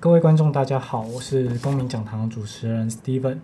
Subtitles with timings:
[0.00, 3.38] 各位观众，大家好，我是公民讲堂主持人 Steven。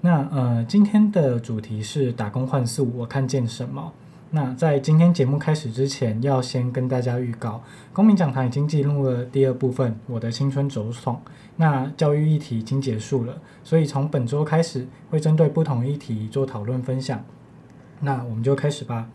[0.00, 3.92] 那呃，今天的主题是打工换宿，我看见什么？
[4.30, 11.20] 那在今天节目开始之前，要先跟大家预告，公民讲堂已经进入了第二部分，我的青春走闯。
[11.56, 17.22] 那教育议题已经结束了，所以从本周开始会针对不同议题做讨论分享。
[18.00, 19.08] 那我们就开始吧。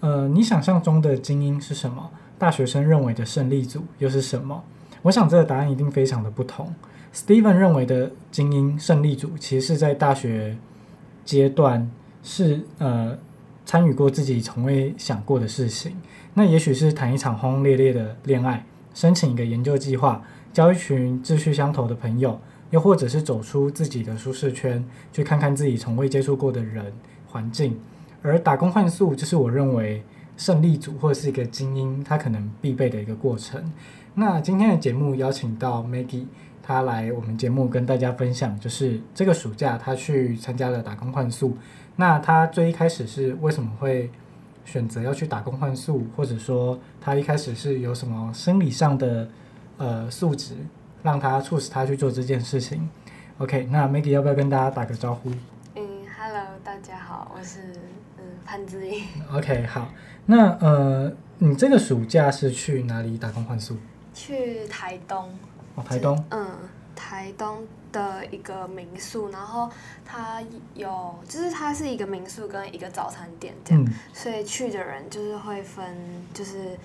[0.00, 2.10] 呃，你想象中的精英是什么？
[2.38, 4.62] 大学生认为的胜利组又是什么？
[5.02, 6.74] 我想这个答案一定非常的不同。
[7.14, 10.56] Steven 认为的精英胜利组，其实是在大学
[11.24, 11.90] 阶段
[12.22, 13.16] 是呃
[13.64, 15.96] 参与过自己从未想过的事情。
[16.34, 22.38] 那也许是谈一场轰轰烈烈的恋爱，申请一个研究计划，交一群志趣相投的朋友，
[22.70, 26.92] 又或者是走出自己的舒适圈，去看看自己从未接触过的人
[27.28, 27.78] 环境。
[28.20, 30.02] 而打工换宿就是我认为
[30.36, 33.72] 胜利组或者是一个精英他可能必备的一个过程。
[34.18, 36.24] 那今天的节目邀请到 Maggie，
[36.62, 41.54] 她来我们节目跟大家分享，就是这个暑假她去参加了打工换宿。
[41.96, 44.10] 那她最一开始是为什么会
[44.64, 49.28] 选择要去打工换宿，或者说她一开始是有什么生理上的
[49.76, 50.54] 呃素质，
[51.02, 52.88] 让她促使她去做这件事情
[53.36, 55.28] ？OK，那 Maggie 要不要跟大家打个招呼？
[55.74, 55.82] 嗯
[56.18, 57.60] ，Hello，大家好，我是
[58.16, 59.04] 嗯潘之颖。
[59.30, 59.90] OK，好，
[60.24, 63.76] 那呃，你这个暑假是去哪里打工换宿？
[64.16, 65.28] 去台东，
[65.74, 66.48] 哦，台东，嗯，
[66.96, 67.58] 台东
[67.92, 69.70] 的一个民宿，然后
[70.06, 70.42] 它
[70.74, 75.94] 有，就是它是一个民宿跟一个早餐店这样，嗯、所以去的人就是会分，
[76.32, 76.78] 就是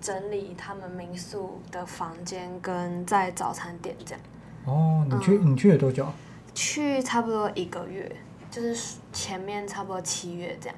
[0.00, 4.20] 整理他们民宿的房间跟在早餐店这样。
[4.64, 6.04] 哦，你去、嗯、你去了多久？
[6.54, 8.10] 去差不多一个月，
[8.50, 10.76] 就是前面差不多七月这样。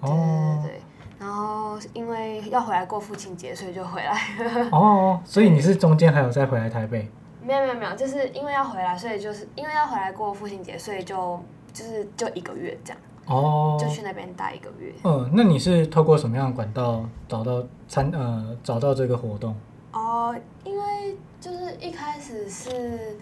[0.00, 0.82] 哦，对对对。
[1.22, 4.12] 然后因为要回来过父亲节，所以就回来
[4.44, 4.68] 了。
[4.76, 7.08] 哦，所以你是中间还有再回来台北？
[7.40, 11.40] 没有没有没有，就是因为要回来，所以就是因为要回来过父亲节，所以就
[11.72, 13.00] 就是就一个月这样。
[13.26, 13.78] 哦。
[13.80, 14.92] 就去那边待一个月。
[15.04, 19.54] 嗯，那你是透过什么样的管道找到参呃找到这个活动？
[19.92, 20.34] 哦，
[20.64, 23.16] 因为就是一开始是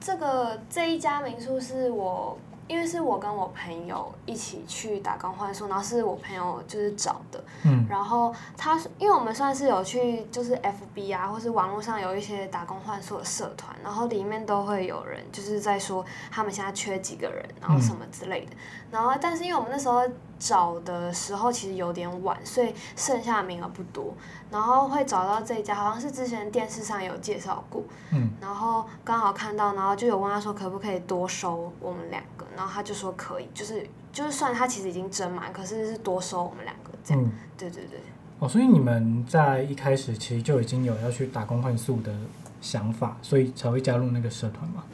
[0.00, 2.38] 这个这一家民宿是我。
[2.72, 18.58] 因为是我跟我朋友一起去打工换宿，然后是我朋友就是找的，嗯，然后他因为我们算是有去就是 FB 啊，或是网络上有一些打工换宿的社团，然后里面都会有人就是在说他们现在缺几个人，然后什么之类的，嗯、
[18.92, 20.00] 然后但是因为我们那时候
[20.38, 24.14] 找的时候其实有点晚，所以剩下的名额不多，
[24.50, 27.82] 然后会找到这一家，好像是之前电视上有介绍过，
[28.14, 38.00] 嗯，然后刚好看到，然后就有问他说可不可以多收我们两个，然后他就说可以，就是就是算他其实已经征满，可是是多收我们两个这样，嗯，对对对。
[38.38, 42.12] 哦，所以你们在一开始其实就已经有要去打工换宿的
[42.60, 44.84] 想法，所以才会加入那个社团吗？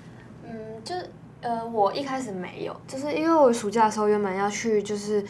[0.45, 0.53] 嗯，
[0.85, 1.11] 就是。
[1.41, 5.25] 呃，我一开始没有，就是因为我暑假的时候原本要去，就是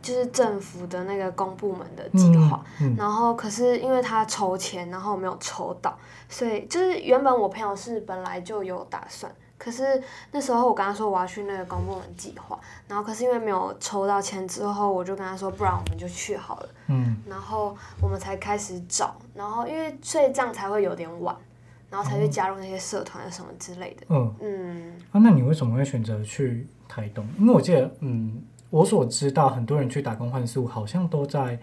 [0.00, 5.94] 就是政府的那个公部门的计划，嗯嗯、然后可是因为他筹钱，然后我没有筹到，
[6.30, 9.30] 所以就是原本我朋友是本来就有打算，
[9.60, 10.02] 可是
[10.32, 12.58] 那时候我跟他说我要去那个公部门计划，
[12.88, 21.36] 然后可是因为没有抽到签之后，我就跟他说不然我们就去好了，嗯，然后我们才开始找，然后因为所以这样才会有点晚。
[21.90, 24.06] 然后才去加入那些社团什么之类的。
[24.10, 24.92] 嗯嗯。
[25.10, 27.26] 啊，那你为什么会选择去台东？
[27.36, 28.40] 因为我记得，嗯，
[28.70, 31.58] 我所知道很多人去打工换宿，好像都在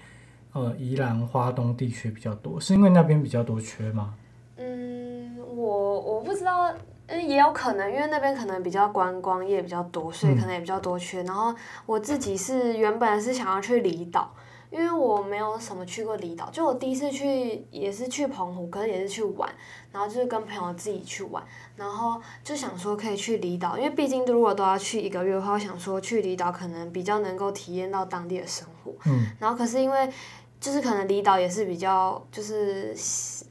[0.52, 4.16] 呃宜兰花东地区比较多，是因为那边比较多缺吗？
[4.58, 6.74] 嗯，我我不知道，
[7.08, 11.22] 嗯，也有可能，因为那边可能比较观光业比较多，所以可能也比较多缺。
[11.24, 11.54] 嗯、然后
[11.86, 14.34] 我自己是原本是想要去离岛。
[14.70, 19.50] 因为我没有什么去过离岛，就我第一次去也是去澎湖，可是也是去玩，
[19.94, 21.42] 然后就是跟朋友自己去玩，
[21.78, 28.92] 然后就想说可以去离岛，因为毕竟如果都要去一个月的话，我想说去离岛可能比较能够体验到当地的生活。
[29.06, 29.28] 嗯。
[29.40, 30.12] 然后可是因为
[30.60, 32.94] 就是可能离岛也是比较就是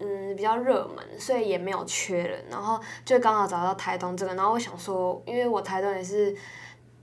[0.00, 6.36] 嗯比较热门，所以也没有缺人，然后就刚好找到台东这个，然后我想说，因为我台东也是。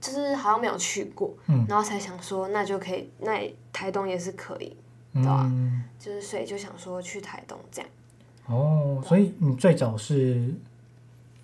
[0.00, 3.40] 就是好像没有去过，嗯、然后才想说那就可以，那
[3.72, 4.76] 台东也是可以，
[5.14, 5.50] 对吧？
[5.50, 7.90] 嗯、就是所以就想说去台东这样。
[8.44, 10.52] 哦，所以你最早是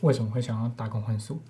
[0.02, 1.40] 为什么会想要打工换宿？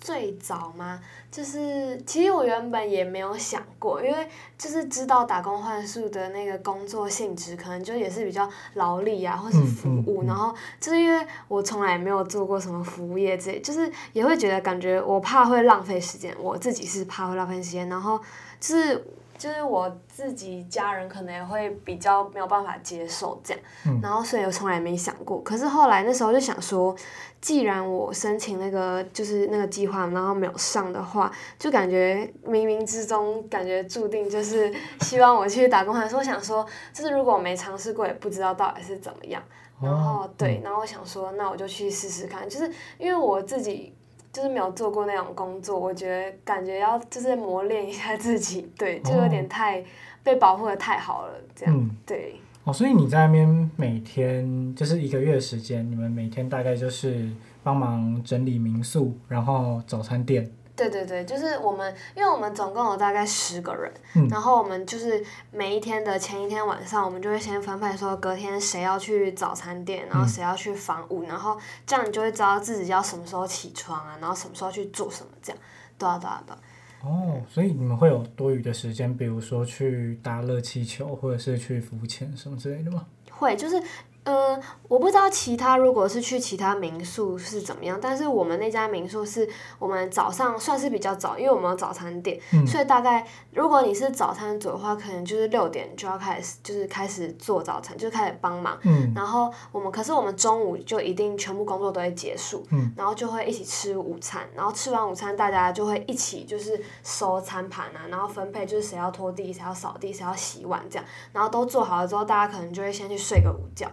[0.00, 1.00] 最早吗？
[1.30, 10.24] 就是其实我原本也没有想过，因为就是知道打工换宿的那个工作性质，可能就也是比较劳力啊，或是服务。
[10.26, 17.88] 然后就是因为我从来没有做过什么服务业之类，就是也会觉得感觉我怕会浪费时间，我自己是怕会浪费时间。
[17.88, 18.18] 然后
[18.60, 19.04] 就是
[19.38, 23.62] 就是我自己家人可能也会比较没有办法接受这样。
[23.86, 25.42] 嗯、然后所以我从来没想过。
[25.42, 26.96] 可是后来那时候就想说。
[27.38, 35.94] 既然我申请那个就是那个计划，然后没有上的话，就感觉冥冥之中感觉注定就是希望我去打工。
[35.94, 39.40] 还是我想说，就是如果我没尝试过，也不知道到底是怎么样。
[39.80, 42.48] 然后、哦、对，然后我想说，那我就去试试看。
[42.48, 42.68] 就是
[42.98, 43.94] 因为我自己
[44.36, 49.82] 就是没有做过那种工作，我觉得感觉要就是磨练一下自己，对，就有点太
[50.22, 52.34] 被保护的太好了，这样、嗯、对。
[52.64, 57.30] 哦，所以你在那边每天就是一个月的时间，你们每天大概就是
[57.62, 60.50] 帮忙整理民宿，然后早餐店。
[60.76, 75.58] 对对对，就是我们，因为我们总共有大概十个人，嗯、然后我们就是每一天的前一天晚上，我们就会先分配说隔天谁要去早餐店，然后谁要去房屋，嗯、然后这样你就会知道自己要什么时候起床啊，然后什么时候去做什么，这样，
[75.98, 76.58] 对啊对啊对啊。
[77.02, 83.06] 哦，所以你们会有多余的时间，比如说去搭热气球，或者是去浮潜什么之类的吗？
[83.30, 83.82] 会，就是。
[84.26, 98.76] 呃，我不知道其他如果是去其他民宿是怎么样，但是我们那家民宿是我们早上算是比较早，因为我们有早餐店，嗯、所以大概如果你是早餐组的话，可能就是六点就要开始，就是开始做早餐，就开始帮忙。
[98.82, 113.86] 嗯、然后我们可是我们中午就一定全部工作都会结束，嗯、然后就会一起吃午餐，然后吃完午餐大家就会一起就是收餐盘啊，然后分配就是谁要拖地，谁要扫地，谁要洗碗这样，然后都做好了之后，大家可能就会先去睡个午觉。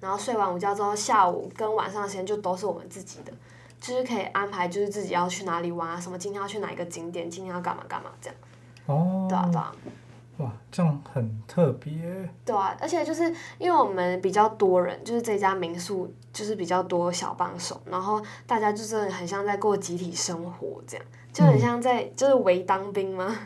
[0.00, 3.32] 然后睡完午觉之后，下午跟晚上的时间就都是我们自己的，
[3.80, 8.36] 就是可以安排，就是自己要去哪里玩啊，什么今天要去哪一个景点，今天要干嘛干嘛这样。
[8.86, 9.26] 哦。
[9.28, 9.72] 对啊对啊。
[10.38, 11.92] 哇，这样很特别。
[12.44, 13.24] 对啊，而且就是
[13.58, 23.36] 因为我们比较多人，就是这家民宿就是比较多小帮手，然后大家就是很像在过集体生活这样，就很像在、嗯、就是围当兵吗？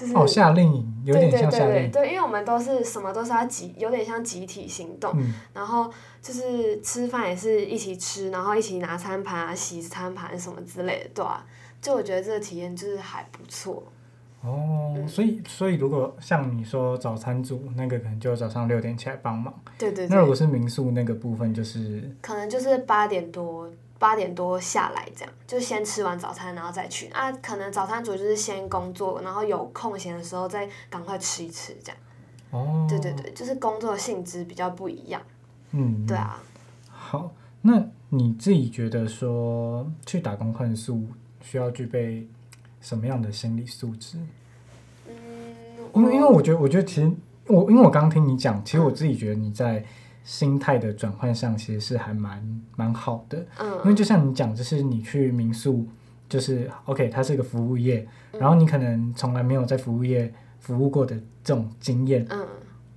[0.00, 1.90] 就是、哦，夏令营有点像夏令营。
[1.90, 5.12] 对因为我们都是什么都是要集，有点像集体行动。
[5.16, 5.92] 嗯、然后
[6.22, 11.44] 就是吃饭也是一起吃，然后一起拿餐盘啊、洗餐盘什么之类的，对啊，
[11.82, 13.82] 就我觉得这个体验就是还不错。
[14.42, 19.52] 哦，嗯、所以所以如果像你说早餐组那个，可能就早上六点起来帮忙。
[19.76, 20.08] 对对对。
[20.08, 23.68] 那如果是民宿那个部分，就是可能就是八点多
[24.00, 27.30] 八点多下来，这样就先吃完早餐，然后再去啊。
[27.32, 31.98] 可能早餐主就是先工作，然后有空闲的时候再赶快吃一吃，这样。
[32.50, 32.86] 哦。
[32.88, 35.20] 对对对，就是工作性质比较不一样。
[35.72, 36.06] 嗯。
[36.06, 36.42] 对啊。
[36.88, 37.30] 好，
[37.60, 41.06] 那你自己觉得说去打工换宿
[41.42, 42.26] 需要具备
[42.80, 44.16] 什么样的心理素质？
[45.06, 45.14] 嗯。
[45.94, 47.12] 因为因为我觉得我觉得其实
[47.48, 49.84] 我因为我刚刚听你讲，其实我自己觉得你在。
[50.22, 55.86] 心态的转换上其实是还蛮蛮好的，嗯，因为就像你讲，就是你去民宿，
[56.28, 62.46] 就是 OK，它是一个服务业，然后你可能从来没有在服务业服务过的这种经验，嗯，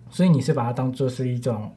[0.10, 1.72] 所以你是把它当做是一种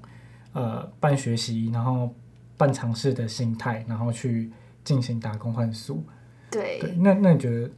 [0.53, 2.15] 呃半学习，然后
[2.57, 4.51] 半尝试的心态，然后去
[4.85, 6.05] 进行打工换宿，
[6.51, 7.71] 对，对，那那你觉得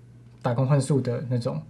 [0.42, 1.62] 打工换宿的那种？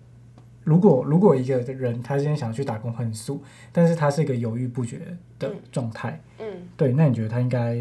[0.68, 5.00] 如果如果一个人他今天想要去打工很素，但是他是一个犹豫不决
[5.38, 7.78] 的状态，嗯，嗯，对，那你觉得他应该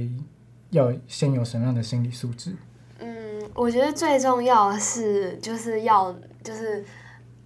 [0.69, 2.55] 要先有什么样的心理素质？
[2.99, 6.81] 嗯，我觉得最重要的是就是要就是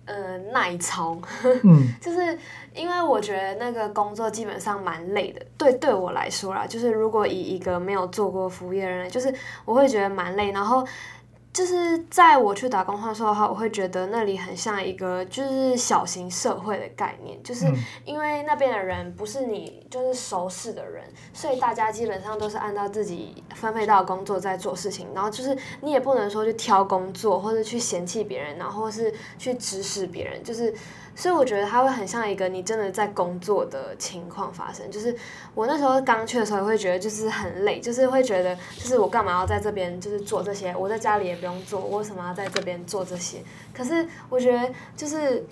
[0.05, 1.19] 呃耐操，
[1.63, 2.37] 嗯， 就是
[2.75, 9.33] 因为我觉得那个工作基本上蛮累的，对对我来说啦，就是如果以一个没有做过服务业的人，就是
[9.65, 10.85] 我会觉得蛮累，然后。
[11.53, 17.65] 就是在我去打工换宿的话，我会觉得那里很像一个就是小型社会的概念，就是
[18.05, 21.03] 因为那边的人不是你就是熟识的人，
[21.33, 30.73] 所以大家基本上都是按照自己分配到的工作在做事情，然后就是你也不能说去挑工作或者去嫌弃别人，然后是去指使别人，就是。
[31.15, 34.89] 所以我觉得它会很像一个你真的在工作的情况发生。
[34.89, 35.15] 就是
[35.53, 40.75] 我那时候刚去的时候，也会觉得就是很累，就是会觉得就是我干嘛要在这边就是做这些？
[40.75, 43.43] 我在家里也不用做，我为什么要在这边做这些？
[43.73, 45.45] 可是我觉得就是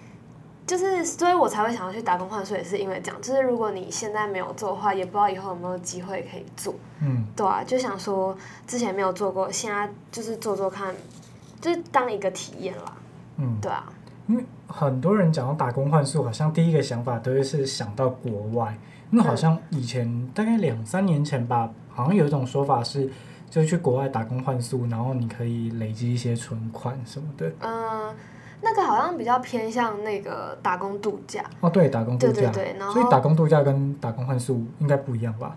[0.66, 3.22] 就是，所以我才会想要去打工换宿，也是因为这样。
[3.22, 6.76] 就是如果你现在没有做的话，也不知道以后有没有机会可以做。
[7.02, 8.38] 嗯，对啊，就想说
[8.68, 10.94] 之前没有做过，现在就是做做看，
[11.60, 12.94] 就是当一个体验啦。
[13.38, 13.84] 嗯，对啊。
[14.30, 18.78] 因为很多人讲到打工换宿，好像第一个想法都是想到国外。
[19.10, 23.10] 那好像以前大概两三年前吧，好像有一种说法是，
[23.50, 27.52] 就去国外打工换宿，然后你可以累积一些存款什么的。
[27.62, 28.16] 嗯，
[28.62, 31.44] 那个好像比较偏向那个打工度假。
[31.62, 32.34] 哦，对，打工度假。
[32.34, 35.56] 对对对，然后所以打工度假跟打工换宿应该不一样吧？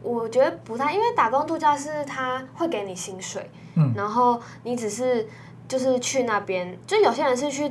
[0.00, 5.26] 我觉得不太，因为打工度假是他会给你薪水，嗯，然后你只是
[5.66, 7.68] 就是去那边，就有些人是去。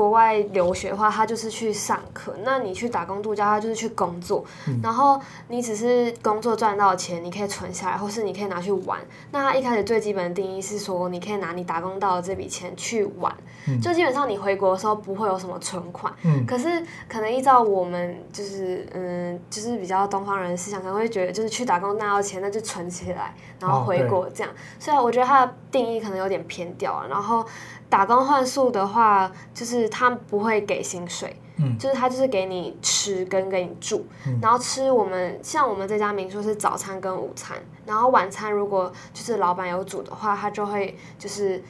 [0.00, 4.42] 国外留学的话，他就是去上课；那你去打工度假，他就是去工作。
[4.66, 8.98] 嗯、然后你只是工作赚到钱，你可以存下来，或是你可以拿去玩。
[9.30, 13.30] 那他一开始最基本的定义是说，你可以拿你打工到的这笔钱去玩。
[13.68, 16.10] 嗯、就基本上你回国的时候不会有什么存款。
[16.22, 24.50] 嗯、可是可能依照我们就是嗯，就是比较东方人的思想，可能会觉得就是去打工拿到钱，那就存起来，然后回国这样。
[24.78, 27.06] 所以我觉得他的定义可能有点偏掉了。
[27.06, 27.44] 然后。
[27.90, 41.62] 打工换宿的话，就是他不会给薪水，嗯，就是他就是给你吃跟给你住，嗯，然后吃我们像我们这家民宿是早餐跟午餐，然后晚餐如果就是老板有煮的话，他就会就是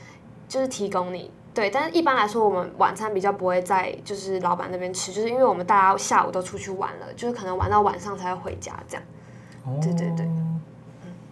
[0.47, 9.03] 就是提供你，对，但是一般来说我们晚餐比较不会在就是老板那边吃，就是因为我们大家下午都出去玩了，就是可能玩到晚上才会回家这样，
[9.65, 10.27] 哦，对对对，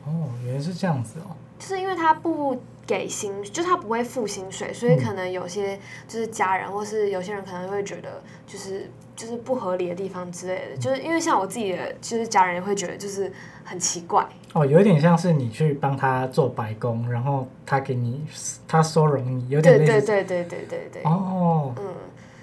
[0.06, 2.58] 哦，原来是这样子哦，就是因为他不。
[2.88, 5.78] 给薪，就他不会付薪水，所以可能有些
[6.08, 13.30] 就是家人，或是有些人可能会觉得就是就是不合理的地方之类的，就是因为像我自己的，就是家人也会觉得就是
[13.62, 14.26] 很奇怪。
[14.54, 18.24] 哦，有一点像是你去帮他做白工，然后他给你
[18.66, 19.92] 他收容你，有点类似。
[19.92, 21.02] 对对对对对对。
[21.02, 21.94] 哦，嗯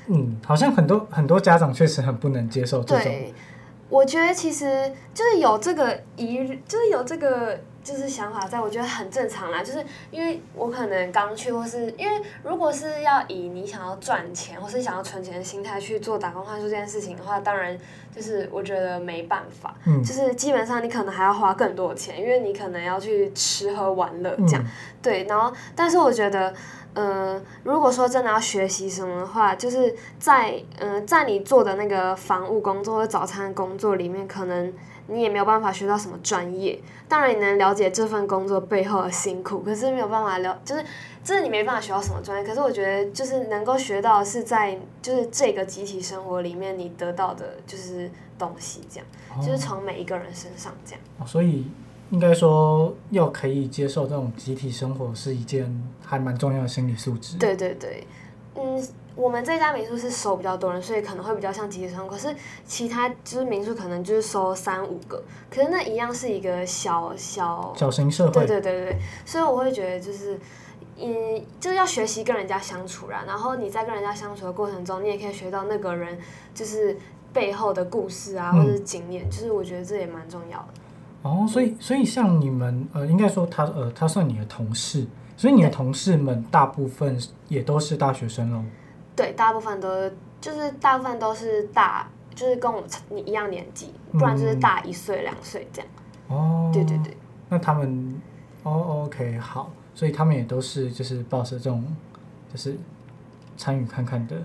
[0.09, 3.03] 嗯，好像很多很多家长确实很不能接受这种。
[3.03, 3.33] 对，
[3.89, 6.37] 我觉得其实就是有这个疑，
[6.67, 7.59] 就是有这个。
[7.85, 9.61] 就是想法在，我觉得很正常啦。
[9.61, 17.77] 就是因为我可能刚去，或是因为如果是要以你想要赚钱，或是想要存钱的心态去做打工换宿这件事情的话，当然
[18.13, 19.75] 就是我觉得没办法。
[19.85, 20.03] 嗯。
[20.03, 24.63] 就是基本上你可能还要花更多的钱，因为你可能要去吃喝玩乐这样。
[24.63, 24.71] 嗯。
[25.03, 26.51] 对，然后但是我觉得，
[26.95, 34.73] 嗯、呃，如果说真的要学习什么的话，就是在嗯、呃，在你做的那个房务工作或早餐工作里面，可能。
[35.07, 40.83] 你也没有办法学到什么专业，当然你能了解这份工作背后的辛苦，可是没有办法了，就是
[41.23, 42.47] 真的你没办法学到什么专业。
[42.47, 51.01] 可是我觉得，就是能够学到是在就是这个集体生活里面你得到的就是东西，这样，哦、就是从每一个人身上这样。
[51.19, 51.65] 哦、所以
[52.11, 57.37] 应该说，要可以接受这种集体生活是一件还蛮重要的心理素质。
[57.37, 58.05] 对对对。
[58.55, 58.81] 嗯，
[59.15, 62.09] 我们这家民宿是收比较多人，所以可能会比较像集体生活。
[62.09, 68.31] 可是其他就是民宿可能就是收三五个，可是那一样是一个小小小型社会。
[68.33, 70.37] 对对对对，所以我会觉得就是，
[70.97, 73.23] 嗯，就是要学习跟人家相处啦。
[73.25, 76.17] 然后你在跟人家相处的过程中，你也可以学到那个人
[76.53, 76.97] 就是
[77.31, 79.25] 背后的故事啊，或者是经验。
[79.25, 80.67] 嗯、就是我觉得这也蛮重要的。
[81.21, 85.07] 哦，所以所以像你们呃，应该说他呃，他算你的同事。
[85.37, 87.19] 所以你的同事们大部分
[87.49, 88.63] 也都是大学生喽？
[89.15, 90.09] 对，大部分都
[90.41, 95.89] 就是大部分都是大，就是跟我你一样年纪，不然就是大一岁两岁这样。
[96.27, 97.15] 哦，对对对。
[97.47, 98.21] 那他们，
[98.63, 101.85] 哦，OK，好，所以他们也都是就是抱着这种，
[102.51, 102.77] 就是
[103.55, 104.35] 参与看看的。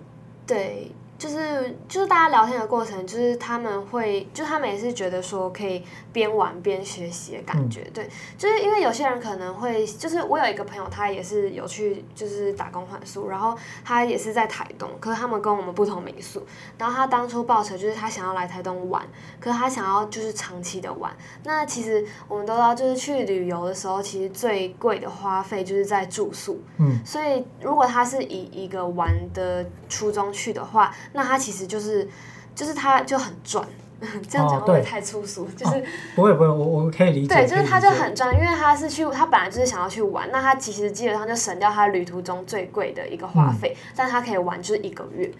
[0.46, 0.92] 对。
[1.20, 5.84] 就是就是大家聊天的过程，就是他们会，就他们也是觉得说可以
[6.14, 8.08] 边玩边学习的感觉，嗯、对，
[8.38, 16.42] 就是因为有些人可能会，就是我有一个朋友，他也是有去就是打工换宿，然后他也是在台东，可是他们跟我们不同民宿，
[16.78, 19.06] 然后他当初抱着就是他想要来台东玩，
[19.38, 30.90] 可是他想要就是长期的玩，那其实我们都知道，就是去旅游的时候，其实最贵的花费就是在住宿，嗯，所以如果他是以一个玩的初衷去的话。
[31.12, 32.09] 那他其实就是，
[32.55, 33.67] 就是他就很赚，
[34.29, 35.45] 这样讲会不会太粗俗？
[35.45, 35.83] 哦、就是、哦、
[36.14, 37.35] 不会不会，我我可以理解。
[37.35, 45.31] 对，就是他就很赚，因为他是去，他本来就是想要去玩，那他其实基本上就省掉他旅途中最贵的一个花费，嗯、但他可以玩就是一个月，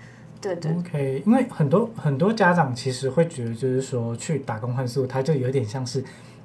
[0.41, 0.73] 对对。
[0.73, 6.05] OK，因为很多很多家长其实会觉得，就是说去打工换宿，他就有点像是，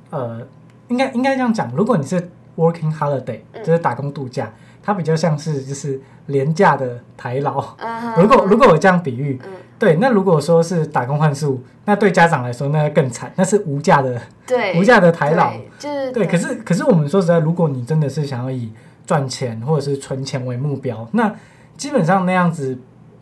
[0.09, 0.45] 呃，
[0.87, 4.45] 应该应该这样讲，如果你是 working holiday，就是打工度假。
[4.45, 8.21] 嗯它比较像是就是廉价的台劳，uh.
[8.21, 16.27] 如果如果我这样比喻，嗯、对，那如果说是打工换宿，那对家长来说那更惨，那是无价的，对，无价的台劳，就是对。
[16.27, 18.71] 可是可是我们说实在，如果你真的是想要以
[19.07, 21.35] 赚钱或者是存钱为目标，那
[21.75, 22.77] 基本上那样子，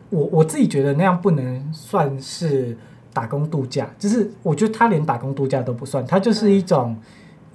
[0.10, 2.78] 我我自己觉得那样不能算是
[3.14, 6.98] 打工度假，就是我觉得他连打工度假都不算，它就是一种、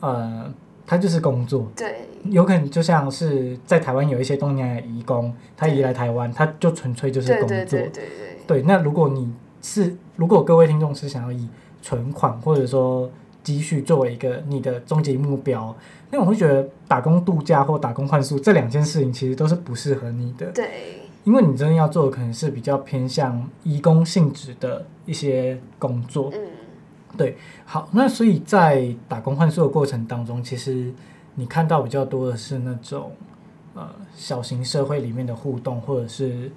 [0.00, 0.54] 嗯、呃。
[0.88, 8.04] 他就是工作，对，有可能就像是在台湾有一些东南亚移工，他移来台湾，他就纯粹就是工作，对对对对，
[8.46, 8.62] 对。
[8.62, 9.30] 那如果你
[9.60, 11.46] 是，如果各位听众是想要以
[11.82, 13.10] 存款或者说
[13.44, 15.76] 积蓄作为一个你的终极目标，
[16.10, 20.70] 那我会觉得打工度假或打工换宿这两件事情其实都是不适合你的，对，
[21.24, 26.40] 因为你真的要做的可能是比较偏向移工性质的一些工作，嗯。
[27.18, 30.94] 对，好，那所以在打工换宿的过程当中，其实
[31.34, 33.12] 你看到比较多的是那种
[33.74, 36.50] 呃小型社会里面的互动，或者是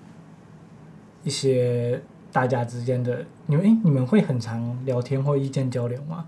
[1.23, 1.99] 一些
[2.31, 6.27] 大家之间的，你们诶，你们会很常聊天或意见交流吗？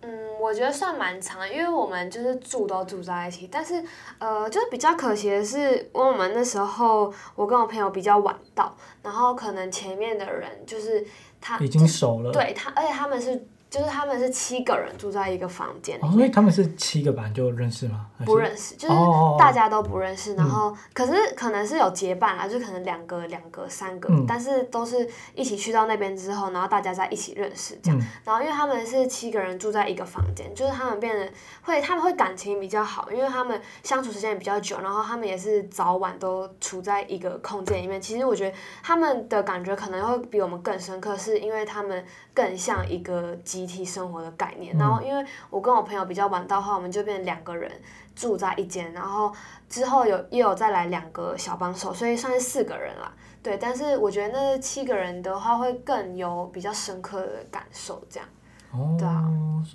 [0.00, 3.84] 嗯，我觉得算蛮长的，因为我们就是住都住在一起，但是
[4.18, 11.06] 呃，就是比较可惜的是，因为我们那时候我跟我朋友比较晚到，然后可能前面的人就是
[11.40, 13.46] 他已经熟了，对他，而且他们是。
[13.74, 18.06] 就是他们是七个人住在一个房间里面，哦，所以他们是七个班就认识吗？
[18.24, 18.94] 不认识，就是
[19.36, 20.34] 大家都不认识。
[20.36, 27.98] 然后，嗯、可是可能是有结伴啊，就可能两个、两个、三个，嗯、但是都是一起去到那边之后，然后大家在一起认识这样。
[27.98, 31.28] 嗯、然后，因为他们是七个人住在一个房间，就是他们变得
[31.62, 38.00] 会，他们会感情比较好，因为他们相处时间也比较久，然后他们也是早晚都处在一个空间里面。
[38.00, 43.64] 其实我觉得他们的感觉可能会比我们更深刻，是因为他们更像一个集。
[43.64, 47.72] 集体生活的概念，然后因为我跟我朋友比较晚到的话，我们就变成两个人
[48.14, 49.32] 住在一间，然后
[49.68, 53.12] 之后有又有再来两个小帮手，所以算是四个人啦。
[53.42, 58.28] 对，但是我觉得那七个人的话会更有比较深刻的感受，这样。
[58.74, 59.30] 哦，对啊，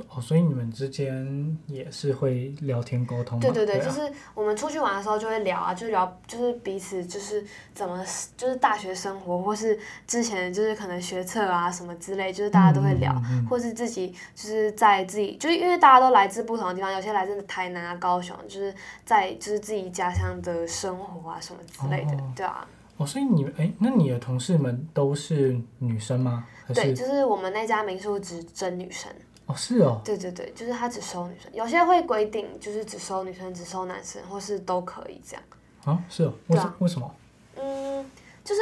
[0.09, 3.39] 哦，所以你们之间也是会聊天沟通？
[3.39, 7.41] 对对对，对啊、就是我们出去玩的时候就会聊啊，就聊就是彼此就是
[7.73, 8.03] 怎么
[8.35, 22.67] 就是大学生活，或是之前就是可能学测啊什么之类，就是大家都会聊，嗯嗯嗯、或是自己就是在自己就是因为大家都来自不同的地方，有些来自台南啊、高雄，就是在就是自己家乡的生活啊什么之类的，哦、对啊。
[22.97, 26.45] 哦，所以你们哎，那你的同事们都是女生吗？
[26.73, 29.11] 对，就是我们那家民宿只征女生。
[29.45, 29.99] 哦，是哦。
[30.03, 35.43] 对对对，就是他只收女生，有些会规定就是只收女生，只收男生，或是都可以这样。
[35.85, 36.33] 啊，是哦。
[36.47, 37.15] 为什为什么？
[37.55, 38.05] 嗯，
[38.43, 38.61] 就是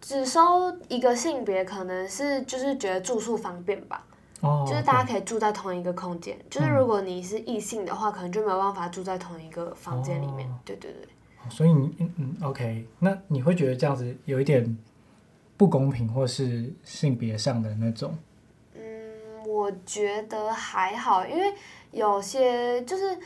[0.00, 4.04] 只收一个性别，可能是就是觉得住宿方便吧。
[4.40, 4.64] 哦。
[4.66, 10.48] 就是大家可以住在同一个空间，就是如果你是异性的话，可能就没有办法住在同一个房间里面。
[10.64, 11.08] 对对对。
[11.50, 14.78] 所以你嗯嗯，OK，那你会觉得这样子有一点
[15.56, 18.16] 不公平，或是性别上的那种？
[18.74, 18.82] 嗯，
[19.46, 21.54] 我觉得还好，因为
[21.90, 23.18] 有些就是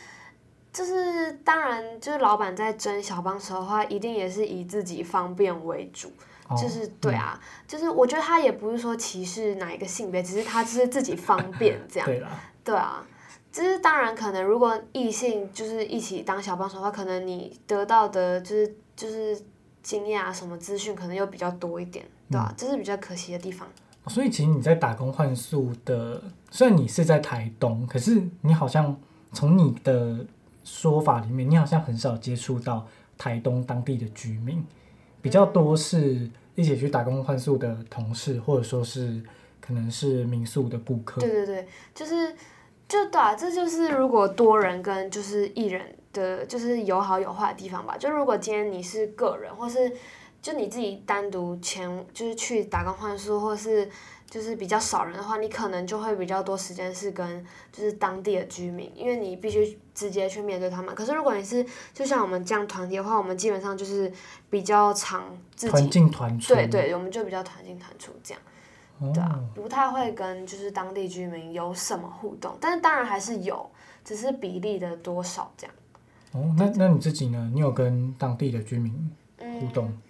[0.72, 6.12] 就是当然，就是老板在争小帮手的话，一定也是以自己方便为主。
[6.50, 12.06] 哦、就是对啊，嗯、就是我觉得他也不是说歧视哪一个性别，只是他就是自己方便 这样。
[12.06, 12.22] 对
[12.64, 13.06] 对啊，
[13.52, 19.38] 就是当然可能如果异性就是一起当小帮手的话，可能你得到的就是就是
[19.88, 23.66] 经验啊什么资讯可能又比较多一点，对啊，这、嗯、是比较可惜的地方。
[24.06, 28.94] 所以其实你在打工换宿的，虽然你是在台东，可是你好像
[29.32, 30.26] 从你的
[30.62, 34.62] 说法里面，你好像很少接触到台东当地的居民，
[35.22, 39.22] 比较多是一起去打工换宿的同事，或者说是
[39.58, 41.18] 可能是民宿的顾客。
[41.22, 42.36] 对对对，就是
[42.86, 47.96] 就对啊，这就是如果多人跟就是一人的，就是有好有坏的地方吧。
[47.96, 49.90] 就如果今天你是个人，或是
[50.42, 53.88] 就你自己单独前就是去打工换宿，或是。
[54.30, 60.94] 就是比较少人的话，你可能就会比较多时间是跟就是当地的居民，因为你必须直接去面对他们。
[60.94, 64.12] 可是如果你是就像我们这样团体的话，我们基本上就是
[64.50, 66.52] 比较常自己团进团出。
[66.52, 68.42] 对对，我们就比较团进团出这样，
[69.00, 73.66] 哦、对啊，不太会跟就是当地居民有什么互动，但是当然还是有，
[74.04, 75.74] 只是比例的多少这样。
[76.32, 77.50] 哦，那那你自己呢？
[77.54, 78.92] 你有跟当地的居民
[79.60, 79.86] 互动？
[79.86, 80.02] 嗯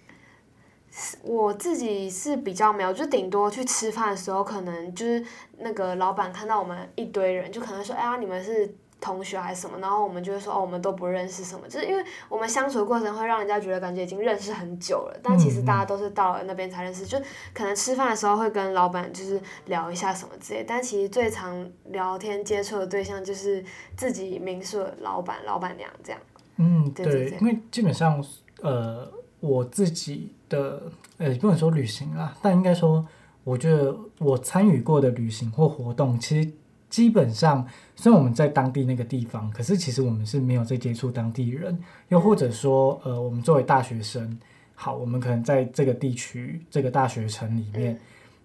[1.22, 5.24] 我自己是比较没有，就顶多去吃饭的时候，可能就是
[5.58, 17.04] 那个老板看到我们一堆人，就可能说：“哎呀，你们是同学还是什么？”然后我们就会说：“哦，我们都不认识什么。”就是因为我们相处的过程会让人家觉得感觉已经认识很久了，但其实大家都是到了那边才认识。
[17.06, 17.18] 就
[17.52, 23.64] 可能吃饭的时候会跟老板就是聊一下什么之类，但其实最常聊天接触的对象就是
[23.96, 26.20] 自己民宿的老板、老板娘这样。
[26.56, 28.24] 嗯，对，对，对，对，因为基本上
[28.62, 29.10] 呃。
[29.40, 30.82] 我自己的
[31.16, 33.06] 呃，不能说旅行啦，但应该说，
[33.44, 36.50] 我觉得我参与过的旅行或活动，其实
[36.90, 37.64] 基本上，
[38.00, 41.76] 虽然我们在当地那个地方，可是其实我们是没有在接触当地人，
[42.10, 44.38] 又或者说，呃，我们作为大学生，
[44.76, 47.98] 好，我们可能在这个地区、这个大学城里面，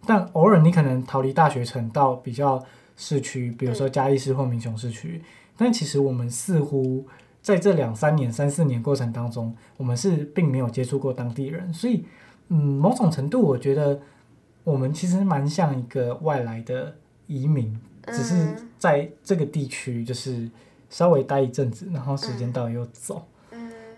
[0.07, 2.59] 但偶尔你可能逃离大学城到比较
[2.97, 5.21] 市区，比如说嘉义市或民雄市区，
[5.55, 7.05] 但其实我们似乎。
[7.43, 12.05] 在这两三年、三四年过程当中，我们是并没有接触过当地人，所以，
[12.47, 13.99] 嗯，某种程度，我觉得
[14.63, 16.95] 我们其实蛮像一个外来的
[17.27, 20.49] 移民，只是在这个地区就是
[20.89, 23.25] 稍微待一阵子，然后时间到又走。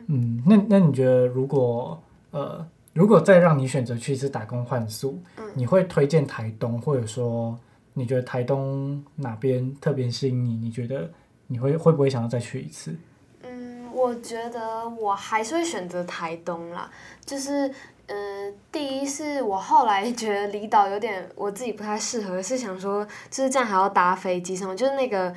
[0.05, 5.17] 嗯，那那你觉得，如果呃，如果再让你选择去一次打工换宿，
[5.55, 7.57] 你会推荐台东，或者说
[7.95, 10.55] 你觉得台东哪边特别吸引你？
[10.55, 11.09] 你觉得
[11.47, 12.95] 你会会不会想要再去一次？
[14.05, 16.87] 我觉得我还是会选择台东啦，
[17.25, 17.67] 就是，
[18.05, 25.33] 嗯、呃，第一是我后来觉得离岛有点我自己不太适合，是想说就是这样还要搭飞机什么，就是那个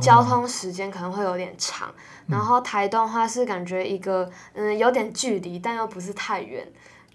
[0.00, 1.92] 交通时间可能会有点长。
[2.28, 6.64] 然后台东的话是感觉一个嗯有点距离，但又不是太远，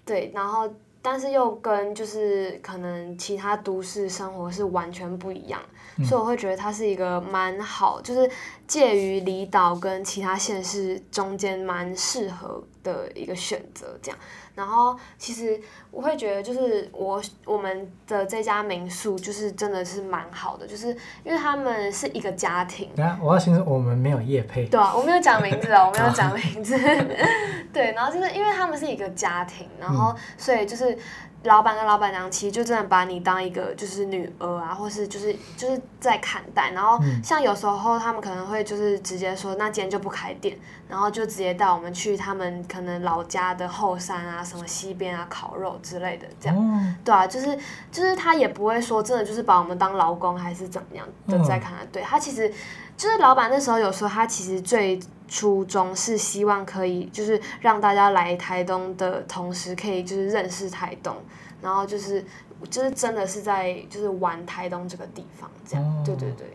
[0.04, 0.68] 对，然后
[1.00, 5.58] 但是又跟就是可能其他都市生活是完全不一样。
[6.04, 8.30] 所以我会觉得它是一个蛮好，就是
[8.66, 14.18] 介于离岛跟其他县市中间蛮适合的一个选择，这样。
[14.54, 15.60] 然后其实
[15.92, 20.88] 我会觉得，就是我我们的这家民宿就是真的是蛮好的，就是
[21.22, 22.90] 因为他们是一个家庭。
[22.96, 24.66] 等下，我要先说我们没有业配。
[24.66, 26.76] 对啊，我没有讲名字啊，我没有讲名字。
[27.72, 30.98] 对，然后就是因为他们是一个家庭，然后所以就是。
[31.44, 36.72] 老板跟老板娘其实就真的把你当一个就是女儿啊，或是就是就是在看待。
[36.72, 46.96] 然后像有时候他们可能会就是直接说，那今天就不开店，然后就直接带我们去他们可能老家的后山啊，什么西边啊烤肉之类的，这样。
[47.04, 47.58] 对啊，就是
[47.92, 51.86] 就是他也不会说真的就是把我们当劳工还是怎么样的在看待。
[51.92, 52.52] 对，他其实
[52.96, 54.98] 就是老板那时候有说他其实最。
[55.30, 61.14] 初衷是希望可以，就是让大家来台东的同时，可以就是认识台东，
[61.60, 62.24] 然后就是
[62.70, 66.46] 就是真的是在就是玩台东这个地方，这样，哦、对对对。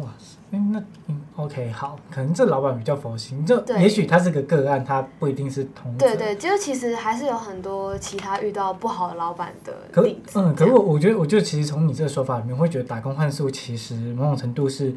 [0.00, 5.96] 哇塞，那嗯，OK，好，可能这老板比较佛心，就也许他是个个案，他不一定是同。
[5.96, 10.40] 对对，就其实还是有很多其他遇到不好的老板的例子。
[10.40, 14.94] 嗯，可是我我觉得，我就其实从你这个说法里面，会觉得打工换宿其实某种程度是。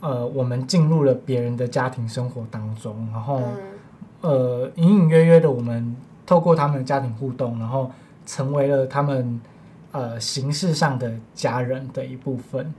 [0.00, 3.40] 呃，我们进入了别人的家庭生活当中，然后，
[4.20, 7.90] 呃，隐隐约约的，我们透过他们的家庭互动，然后
[8.26, 9.40] 成为了他们
[9.92, 12.74] 呃形式上的家人的一部分，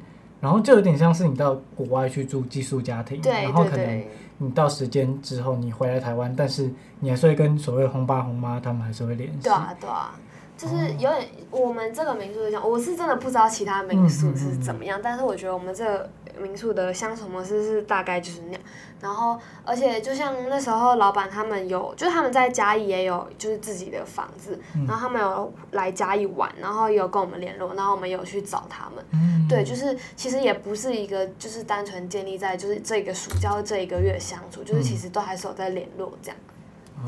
[0.46, 4.06] 然后就有点像是你到国外去住寄宿家庭，然后可能
[4.38, 10.14] 你到时间之后你回来台湾，但是你还是会跟所谓的轰爸红妈他们还是会联系，对啊，对啊。
[10.56, 16.10] 就是有点，我们这个民宿就像，我是真的不知道其他民宿是怎么样，但是我觉得我们这个
[16.42, 18.62] 民宿的相处模式是大概就是那样。
[19.02, 29.48] 然后，而且就像那时候老板他们有，就是他们在嘉义也有就是自己的房子，然后他们有来嘉义玩，然后有跟我们联络，然后我们有去找他们。
[29.48, 36.38] 对，就是其实也不是一个就是单纯建立在就是这个暑假这一个月相处，就是其实都还是有在联络这样。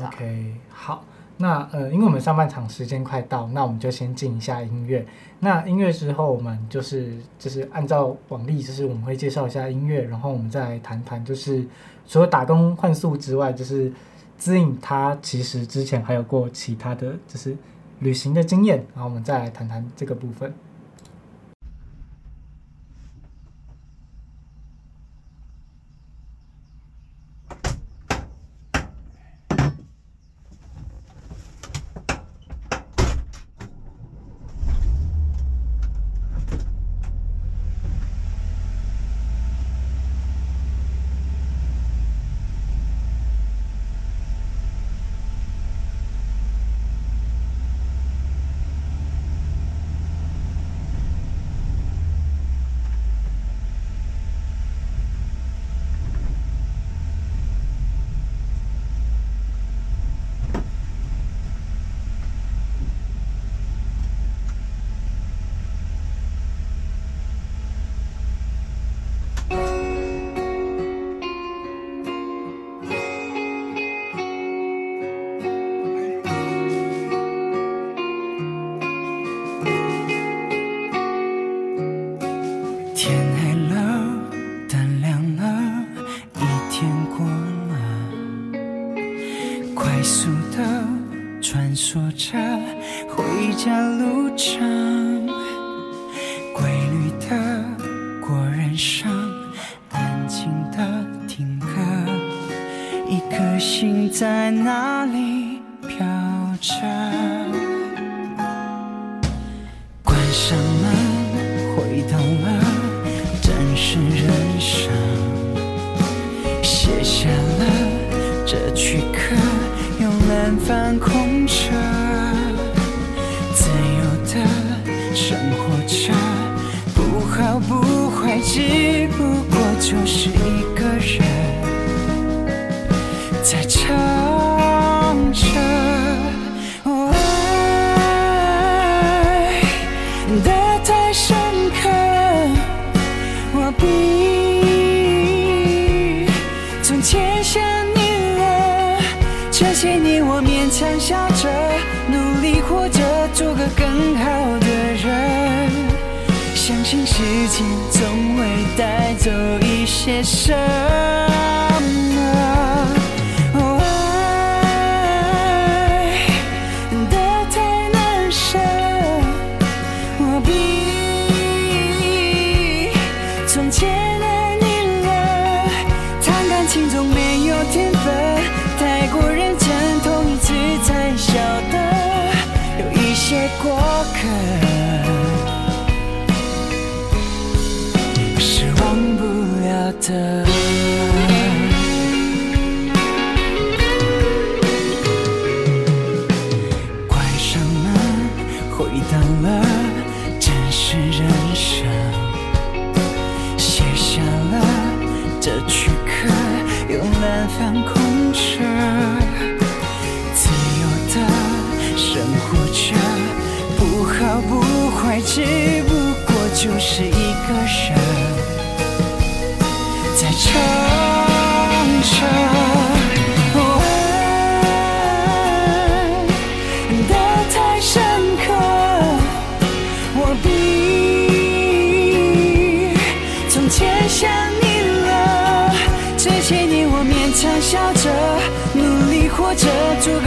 [0.06, 1.04] OK，好。
[1.40, 5.06] 那呃，因为我们上半场时间快到，那我们就先进一下音乐。
[5.38, 11.64] 那音乐之后，我们就是就是按照往例，就是我们会介绍一下音乐，然后我们再谈谈，就是
[12.08, 13.92] 除了打工换宿之外，就是
[14.36, 17.56] 姿颖他其实之前还有过其他的就是
[18.00, 20.52] 旅行的经验，然后我们再来谈谈这个部分。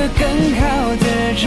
[0.10, 1.06] 更好的
[1.38, 1.46] 人，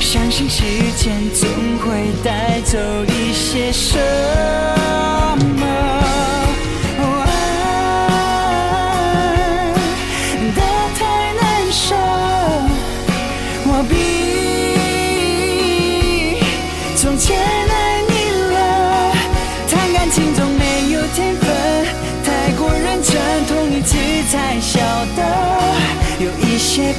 [0.00, 0.62] 相信时
[0.96, 4.77] 间总会带走一些伤。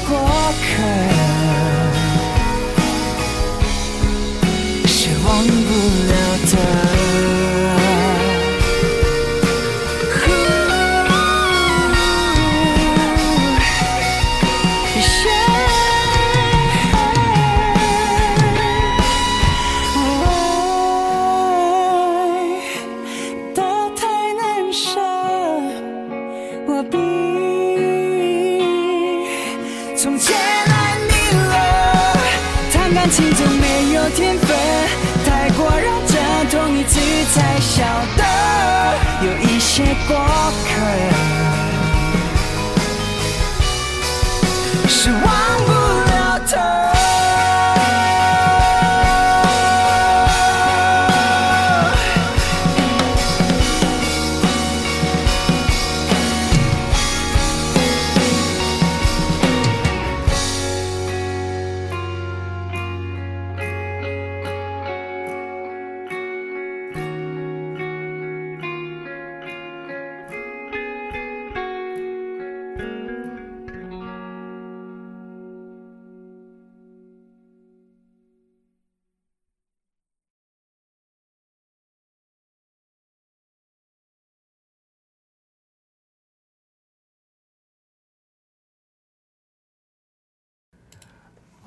[0.08, 0.39] 客，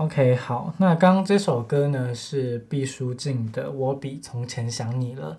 [0.03, 5.33] OK，好，那刚刚这首歌呢是毕书尽的《我比从前想你了》。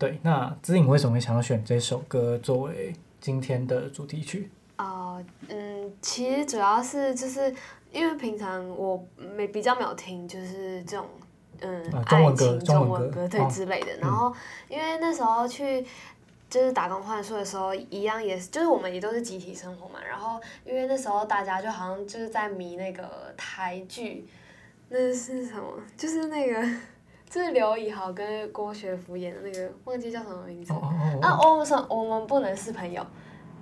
[0.00, 4.50] 对，那子颖为什么会想要选这首歌作为今天的主题曲？
[4.78, 7.54] 哦、呃，嗯，其实主要是就是
[7.92, 9.00] 因为平常我
[9.36, 11.06] 没比较没有听，就是这种
[11.60, 13.96] 嗯、呃、爱情中文歌对之类的。
[14.00, 14.34] 然后
[14.68, 15.86] 因为那时候去。
[16.50, 20.00] 就是打工换宿的时候，一样也是，就是我们也都是集体生活嘛。
[20.04, 24.26] 然后因为那时候大家就好像就是在迷那个台剧，
[24.88, 25.78] 那是什么？
[25.96, 26.62] 就是那个，
[27.30, 30.72] 就是刘以豪跟郭学福演的那个，忘记叫什么名字。
[30.72, 33.06] 哦哦哦啊，我们说我们不能是朋友。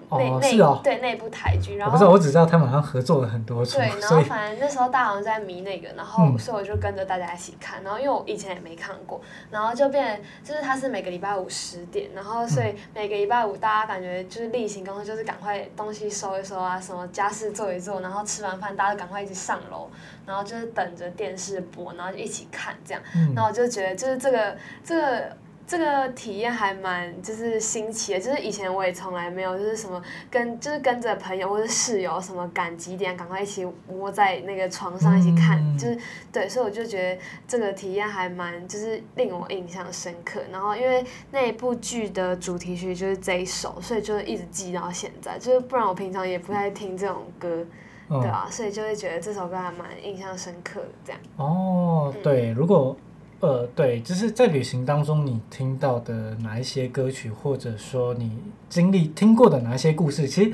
[0.08, 3.76] 哦，是哦，对那部台剧，然后不是，我只知道他们好像合作了很多次。
[3.76, 19.88] 对，然后反正那时候大家好像在迷那个，然后所以我就跟着大家一起看，然后因为我以前也没看过，然后就变就是他是每个礼拜五十点，然后所以每个礼拜五大家感觉就是例行公事，就是赶快东西收一收啊，什么家事做一做，然后吃完饭大家就赶快一起上楼，
[20.26, 23.02] 然后就是等着电视播，然后就一起看这样，
[23.34, 25.36] 然后我就觉得就是这个这个。
[25.68, 35.98] 这个体验还蛮就是新奇的，就是以前我也从来没有，就是什么跟就是跟着朋友或者室友什么赶几点赶快一起窝在那个床上一起看，嗯、就是
[36.32, 40.40] 对，所以我就觉得这个体验还蛮就是令我印象深刻。
[40.50, 45.38] 然后因为那一部剧的主题曲就是这一首，所以就一直记到现在。
[45.38, 47.62] 就是不然我平常也不太听这种歌，
[48.08, 51.20] 嗯、对啊，所以就会觉得这首歌还蛮印象深刻的这样。
[51.36, 52.96] 哦，对，如果。
[53.40, 58.36] 呃，对，就是在旅行当中你听到的哪一些歌曲，或者说你
[58.68, 60.52] 经历听过的哪一些故事，其实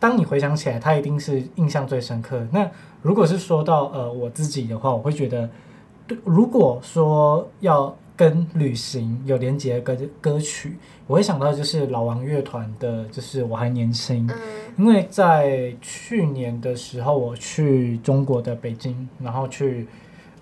[0.00, 2.44] 当你回想起来，它一定是印象最深刻。
[2.50, 2.68] 那
[3.02, 5.48] 如果是说到呃我自己的话，我会觉得，
[6.08, 14.28] 对，如果说要跟旅行有连接的歌歌曲，我会想到就是老王乐团的，就是我还年轻，
[14.76, 19.86] 因为在去年的时候我去中国的北京，然后去。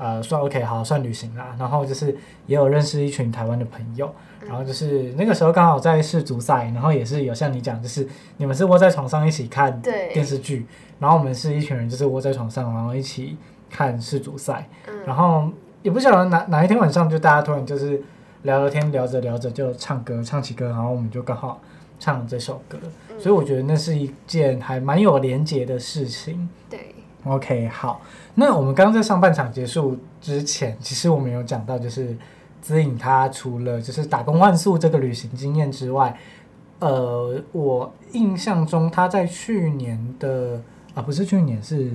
[0.02, 1.54] 呃，算 OK，好，算旅行啦。
[1.56, 2.08] 然后就是
[2.46, 4.12] 也有认识一群台湾的朋友，
[4.44, 10.66] 然后就是那个时候刚好在世足赛，然后也是有像你讲，就是你们是窝在床上一起看电视剧，
[10.98, 13.36] 然后我们是一群人，就是窝在床上，然后一起
[13.70, 14.68] 看世足赛。
[15.06, 15.48] 然后
[15.82, 18.02] 也不晓得哪哪一天晚上，就大家突然就是
[18.42, 21.60] 聊聊天，聊着聊着就唱歌，唱起歌，然后我们就刚好
[22.00, 22.76] 唱了这首歌。
[23.20, 26.48] 所以我觉得那是一件还蛮有连结的事情。
[26.68, 26.96] 对。
[27.24, 28.00] OK，好。
[28.34, 32.16] 那我们刚刚在上半场结束之前，其实我们有讲到，就是
[32.60, 36.18] 姿颖他除了就是打工换宿这个旅行经验之外，
[36.80, 40.60] 呃，我印象中他在去年的
[40.94, 41.90] 啊，不是去年，是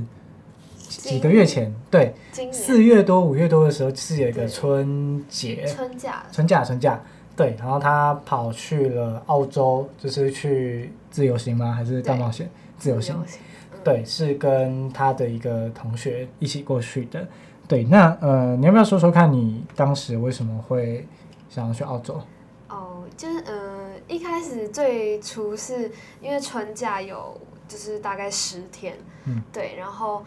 [0.78, 2.14] 几个月前，对，
[2.52, 7.02] 四月多五月多的时候，是有一个春节，春假，春假，春假，
[7.36, 11.74] 对，然后他跑去了澳洲，就是去自由行吗？
[11.74, 12.50] 还是大冒险？
[12.78, 13.16] 自由行。
[13.88, 17.26] 对，是跟他的一个同学一起过去的。
[17.70, 21.08] 对，那呃，你要不要说说看你当时为什么会
[21.50, 22.20] 想要去澳洲？
[22.68, 30.22] 哦，就是呃，一开始最初是因为春假有就是大概十天，嗯，对，然后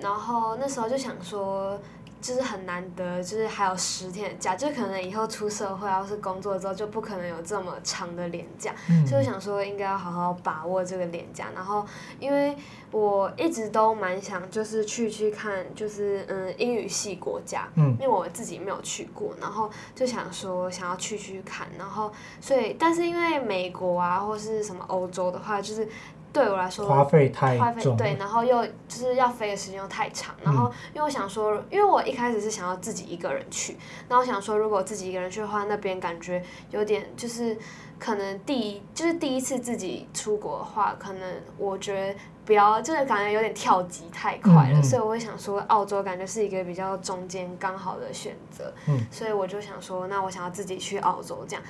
[0.00, 1.76] 然后那时候就想说，
[2.22, 11.48] 就是很难得，就是还有十天的假，就可能以后出社会，要是工作之后，就不可能有这么长的年假，嗯、所以我想说应该要好好把握这个年假。
[11.54, 11.84] 然后，
[12.20, 12.56] 因为
[12.92, 25.88] 我一直都蛮想，就是去去看，就是嗯英语系国家，嗯，因为我自己没有去过，然后就想说想要去去看，然后所以，但是因为美国啊或是什么欧洲的话，就是。
[26.32, 33.76] 对我来说，花费太重，对，然后又就是要飞的时间又太长，然后因为我想说，因为我一开始是想要自己一个人去，
[34.08, 37.56] 然后我想说，如果自己一个人去的话，那边感觉有点就是
[37.98, 41.20] 可能第一就是第一次自己出国的话，可能
[41.58, 42.18] 我觉得。
[42.44, 51.62] 不要，就是感觉有点跳级太快了，嗯嗯，所以我会想说，澳洲感觉是一个比较中间刚好的选择，嗯，所以我就想说，那我想要自己去澳洲这样，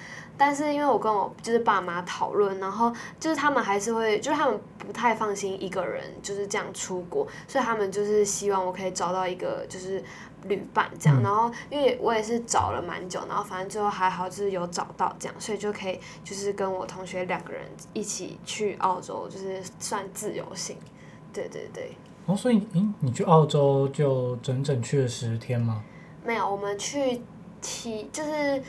[0.45, 10.03] 但是因为我跟我就是爸妈讨论，然后就是他们还是会，就是他们不太放心一个人就是这样出国，所以他们就是希望我可以找到一个就是。
[10.49, 17.63] 旅伴这样，然后因为我也是找了蛮久，然后反正最后还好就是有找到这样，所以就可以就是跟我同学两个人
[17.93, 20.77] 一起去澳洲，就是算自由行。
[21.33, 21.93] 对对对。
[22.27, 25.85] 哦，所以，诶，你去澳洲就整整去了十天吗？
[26.25, 27.23] 没有，我们去
[27.61, 28.61] 七，就是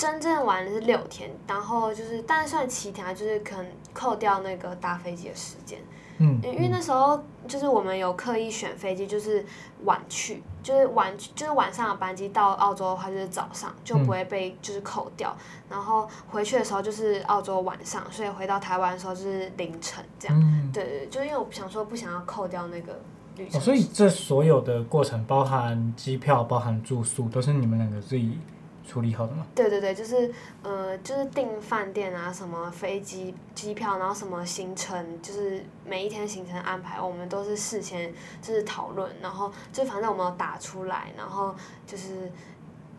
[0.00, 5.78] 真正玩的是六天，然后就是但是算七天，就是可能扣掉那个搭飞机的时间。
[6.16, 9.44] 嗯，因为那时候就是我们有刻意选飞机，就是
[9.84, 15.36] 晚去，就是晚就是晚上的班机到澳洲的话就是早上，就不会被就是扣掉。
[15.38, 20.40] 嗯、然后回去的时候就是澳洲晚上，所以回到台湾的时候就是凌晨这样。
[20.40, 22.98] 嗯、对对，就因为我想说不想要扣掉那个
[23.36, 23.60] 旅程。
[23.60, 28.38] 哦，所以这所有的过程，包含机票、包含住宿，都是你们两个自己
[28.86, 29.46] 处理好的吗？
[29.54, 38.12] 对对对，就是呃，就是订饭店啊，什么飞机机票，然后什么行程，就是每一天行程安排，我们都是事先
[38.42, 41.54] 就是讨论，然后就反正我们有打出来，然后
[41.86, 42.30] 就是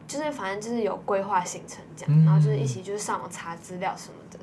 [0.08, 4.40] 就是反正就是有规划行程这样，嗯、然后就是一起就是上网查资料什么的。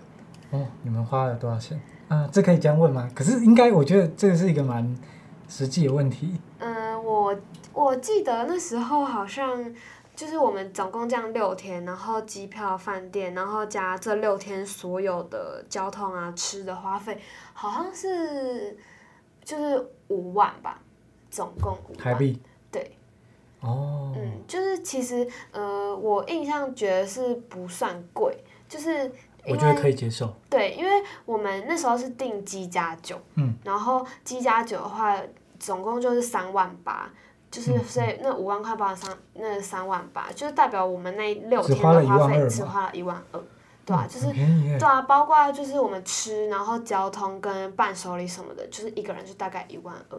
[0.51, 1.81] 哦，你们花了多少钱？
[2.09, 3.09] 啊，这可以这样问吗？
[3.15, 4.95] 可是应该我觉得这个是一个蛮
[5.49, 6.39] 实际的问题。
[6.59, 7.35] 嗯、呃，我
[7.73, 9.75] 我记得那时候好像。
[10.19, 17.17] 就是我们总共这样六天，然后机票、饭店，然后加这六天所有的交通啊、吃的花费，
[17.53, 18.77] 好像是
[19.45, 20.81] 就是五万吧，
[21.31, 21.99] 总共五万。
[21.99, 22.43] 台币。
[22.69, 22.91] 对。
[23.61, 24.13] 哦。
[24.17, 28.37] 嗯，就是其实呃，我印象觉得是不算贵，
[28.69, 29.13] 就是。
[29.47, 30.35] 我觉得可以接受。
[30.51, 30.91] 对，因为
[31.25, 35.17] 我们那时候是订机加酒，嗯，然后机加酒的话，
[35.61, 37.09] 总共就是三万八。
[37.51, 43.41] 就是所以那五万块包三那三万八，就是代表我们那六天的花费只花了一万二，
[43.87, 50.19] 对啊，就是对啊，包括就是我们吃，然后交通跟伴手礼什么的，就是一个人就大概一万二，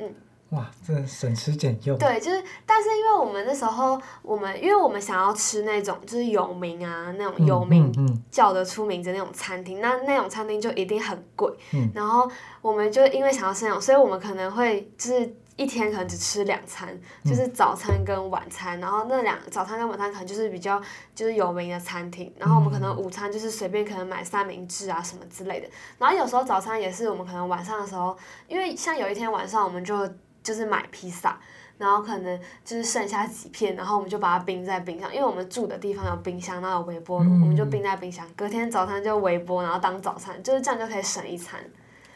[0.00, 0.14] 嗯。
[0.50, 1.98] 哇，这省吃俭用。
[1.98, 7.92] 对，就是，但是因为我们那时候，我们因为我们想要吃那种就是有名啊，那种有名
[8.30, 11.52] 叫得出名的那种餐厅，那那种餐厅就一定很贵。
[11.72, 11.90] 嗯。
[11.94, 12.30] 然后
[12.62, 15.36] 我们就因为想要吃那种，所以我们可能会就是。
[15.56, 16.88] 一天可能只吃两餐，
[17.24, 20.80] 就是早餐跟晚餐，嗯、然后那两早餐跟晚餐可能就是比较
[21.14, 30.06] 就是有名的餐厅，然后我们可能午餐就是随便可能买三明治啊什么之类的，然后有时候早餐也是我们可能晚上的时候，因为像有一天晚上我们就
[30.42, 31.40] 就是买披萨，
[31.78, 41.58] 然后可能就是剩下几片，然后我们就把它冰在冰箱，因为我们住的地方有冰箱，然后有微波炉，嗯、我们就冰在冰箱，隔天早餐就微波，然后当早餐，就是这样就可以省一餐。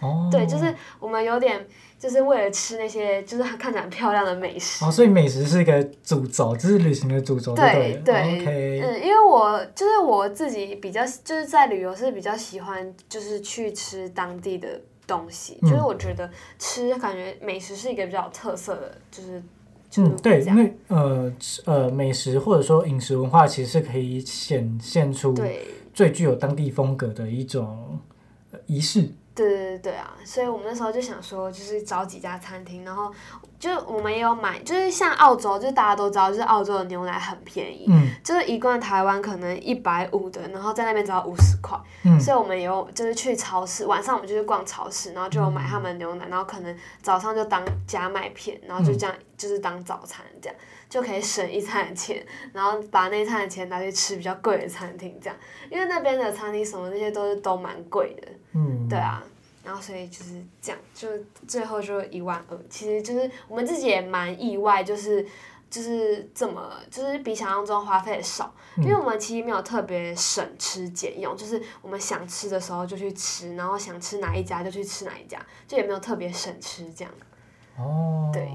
[0.00, 0.28] 哦。
[0.30, 1.66] 对，就是我们有点。
[2.00, 4.82] 就是为了吃那些就是看起来很漂亮的美食。
[4.82, 7.54] 哦，所以美食是一个主轴，这是旅行的主轴。
[7.54, 8.80] 对对。
[8.80, 19.42] 嗯，因为我就是我自己比较就是在旅游是比较喜欢就是去吃当地的东西，嗯、就是我觉得吃感觉美食是一个比较有特色的，就是。
[19.98, 21.30] 嗯，对，因为呃
[21.66, 25.34] 呃美食或者说饮食文化其实是可以显现出
[25.92, 28.00] 最具有当地风格的一种
[28.64, 29.06] 仪式。
[29.34, 30.12] 对对对对啊！
[30.24, 33.10] 所以我们那时候就想说，就是找几家餐厅，然后
[33.58, 50.58] 就我们也有买，就是像澳洲，就大家都知道，就是澳洲的牛奶很便宜，嗯，就是一罐台湾可能一百五的，然后在那边只要五十块，嗯，所以我们也有就是去超市，晚上我们就去逛超市，然后就有买他们牛奶，然后可能早上就当加麦片，然后就这样就是当早餐这样。
[50.90, 55.36] 就可以省一餐的钱，然后把那一餐的钱拿去吃比较贵的餐厅，这样，
[55.70, 59.22] 因为那边的餐厅什么那些都是都蛮贵的，嗯，对啊，
[59.62, 61.08] 然后所以就是这样，就
[61.46, 65.24] 最后就一万二，其实就是我们自己也蛮意外，就是
[65.70, 77.14] 就是这么就是比想象中花费少，因为我们其实没有特别省吃俭用，就是我们想吃的时候就去吃，然后想吃哪一家就去吃哪一家，就也没有特别省吃这样，
[77.78, 78.50] 哦，对。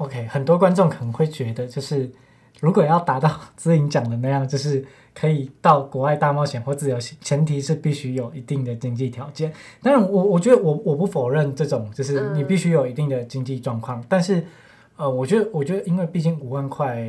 [0.00, 2.10] OK，很多观众可能会觉得，就是
[2.58, 4.82] 如果要达到姿莹讲的那样，就是
[5.14, 9.52] 可以到国外大冒险或自由行，前提是必须有一定的经济条件。
[9.82, 14.02] 当然，我我觉得我我不否认这种，就是你必须有一定的经济状况。
[14.08, 14.42] 但是，
[14.96, 17.06] 呃，我觉得我觉得，因为毕竟五万块，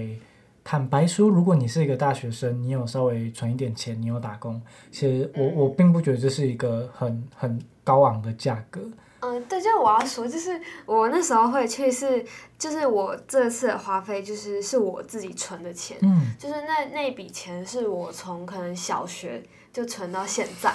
[0.62, 4.62] 坦白说，如果你是一个大学生，你有稍微存一点钱，你有打工，
[4.92, 8.82] 其实我我并不觉得这是一个很很高昂的价格。
[9.22, 12.26] 嗯，对，就我要说，就是我那时候会去是，
[12.59, 19.41] 就是我这次的花费，就是是我自己存的钱，嗯，就是那那笔钱是我从可能小学
[19.72, 20.74] 就存到现在，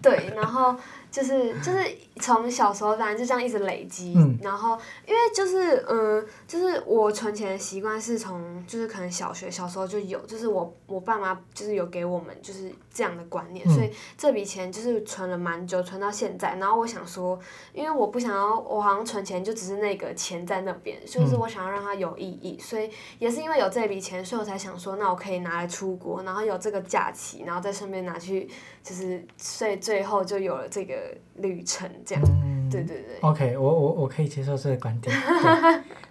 [0.00, 0.76] 对，然后。
[1.10, 1.78] 就是就是
[2.20, 16.56] 从小时候反正就这样一直累积，嗯、然后因为就是嗯，就是我存钱的习惯是从就是可能小学小时候就有，就是我我爸妈就是有给我们就是这样的观念，嗯、所以这笔钱就是存了蛮久，存到现在。
[16.56, 17.38] 然后我想说，
[17.72, 28.48] 因为我不想要我好像存钱就只是那个钱在那边，就是我想要让它有意义，所以也是因为有这笔钱，所以我才想说，那我可以拿来出国，然后有这个假期，然后再顺便拿去，
[28.88, 30.94] 就是所以最后就有了这个。
[31.40, 33.16] 旅程这样，嗯、对对对。
[33.20, 35.16] OK，我我我可以接受这个观点。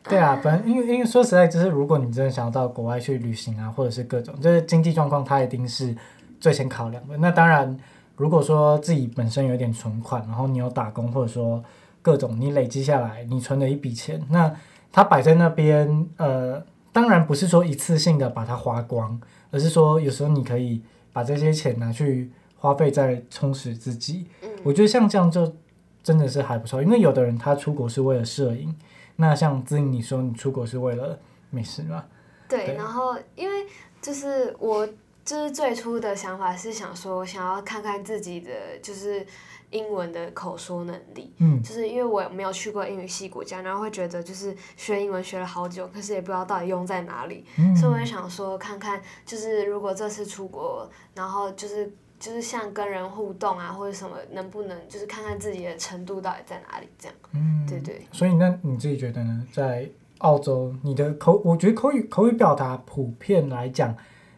[0.02, 5.94] 对，对啊，反正因为因为说实在，就是如果你真的想要到国外去旅行啊，或者是各种，就是经济状况，它一定是
[6.40, 7.18] 最先考量的。
[7.18, 7.78] 那当然，
[8.16, 11.62] 如果说自己本身有点存款，然后你有打工，或者说
[12.02, 14.50] 各种你累积下来，你存了一笔钱，那
[14.94, 16.64] 它摆在那边，呃，
[16.94, 19.20] 当然不是说一次性的把它花光，
[19.52, 22.32] 而是说有时候你可以把这些钱拿去。
[22.60, 25.56] 花费在充实自己，嗯、我觉得像这样就
[26.02, 26.82] 真的是还不错。
[26.82, 28.76] 因为有的人他出国是为了摄影，
[29.18, 31.20] 那像子颖你说你出国是为了
[31.52, 32.06] 美食嘛？
[32.50, 33.68] 对，对，然后因为
[34.02, 34.88] 就是我
[35.24, 38.52] 就是最初的想法是想说想要看看自己的
[38.82, 39.26] 就是
[39.70, 51.94] 英文的口说能力，嗯，就是因为我没有去过英语系国家，然后会觉得就是学英文学了好久，可是也不知道到底用在哪里，嗯、所以我也想说看看就是如果这次出国，然后就是。
[52.20, 56.88] 就是像跟人互动啊，或者什么，能不能就是看看自己的程度到底在哪里？
[56.98, 58.02] 这样，嗯，对对。
[58.12, 59.48] 所以那你自己觉得呢？
[59.54, 59.88] 在
[60.20, 63.96] 澳洲，你的口，我觉得口语口语表达普遍来讲，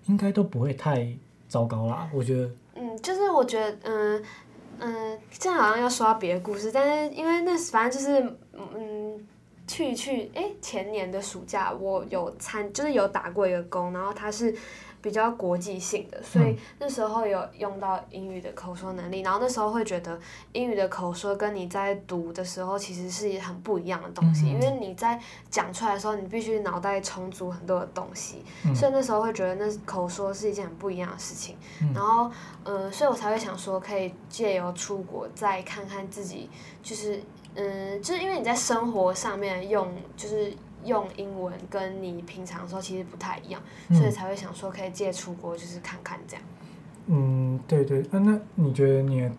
[0.07, 1.07] 应该都不会太
[1.47, 2.09] 糟糕啦。
[2.13, 4.23] 我觉得，嗯，就是我觉得，嗯
[4.80, 9.27] 嗯，这样好像要说到别的故事，但是因为那反正就是，嗯，
[9.67, 14.53] 去去，哎，前年的暑假我有参，就是有打过一个工，然后他是。
[15.01, 20.19] 比较国际性的，所以那时候有用到英语的口说能力，然后那时候会觉得
[20.51, 25.19] 英语的口说跟你在读的时候其实是很不一样的东西，因为你在
[25.49, 28.43] 讲出来的时候，你必须脑袋重组很多的东西，
[28.75, 31.55] 所以那时候会觉得那口说是一件很不一样的事情，
[31.93, 32.29] 然后
[32.65, 36.49] 嗯，所以我才会想说可以借由出国再看看自己，
[36.83, 37.21] 就是
[37.55, 39.87] 嗯，就是因为你在生活上面用
[40.17, 40.53] 就是。
[40.86, 46.43] 用英文跟你平常时候其实不太一样，嗯、所以才会想说可以借出国就是看看这样。
[47.07, 49.30] 嗯，对对，那那你觉得你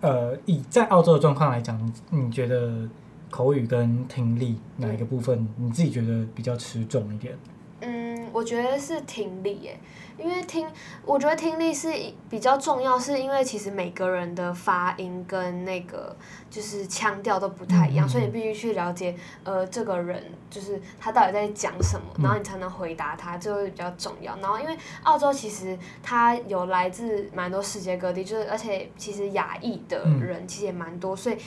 [0.00, 2.88] 呃以在澳洲的状况来讲，你觉得
[3.30, 7.36] 口语跟听力哪一个部分、嗯、你自己觉得比较持重一点？
[7.80, 9.78] 嗯，我觉得是听力耶。
[10.18, 10.68] 因为听，
[11.06, 11.90] 我觉得听力是
[12.28, 16.14] 比较重要，是因为其实每个人的发音跟那个
[16.50, 24.36] 就是腔调都不太一样，所以你必须去了解，呃，这个人就是他到底在讲什么，嗯、然后你才能回答他，就会比较重要。
[24.42, 31.38] 然后因为澳洲其实它有来自蛮多世界各地，就是而且其实亚裔的人其实也蛮多，所以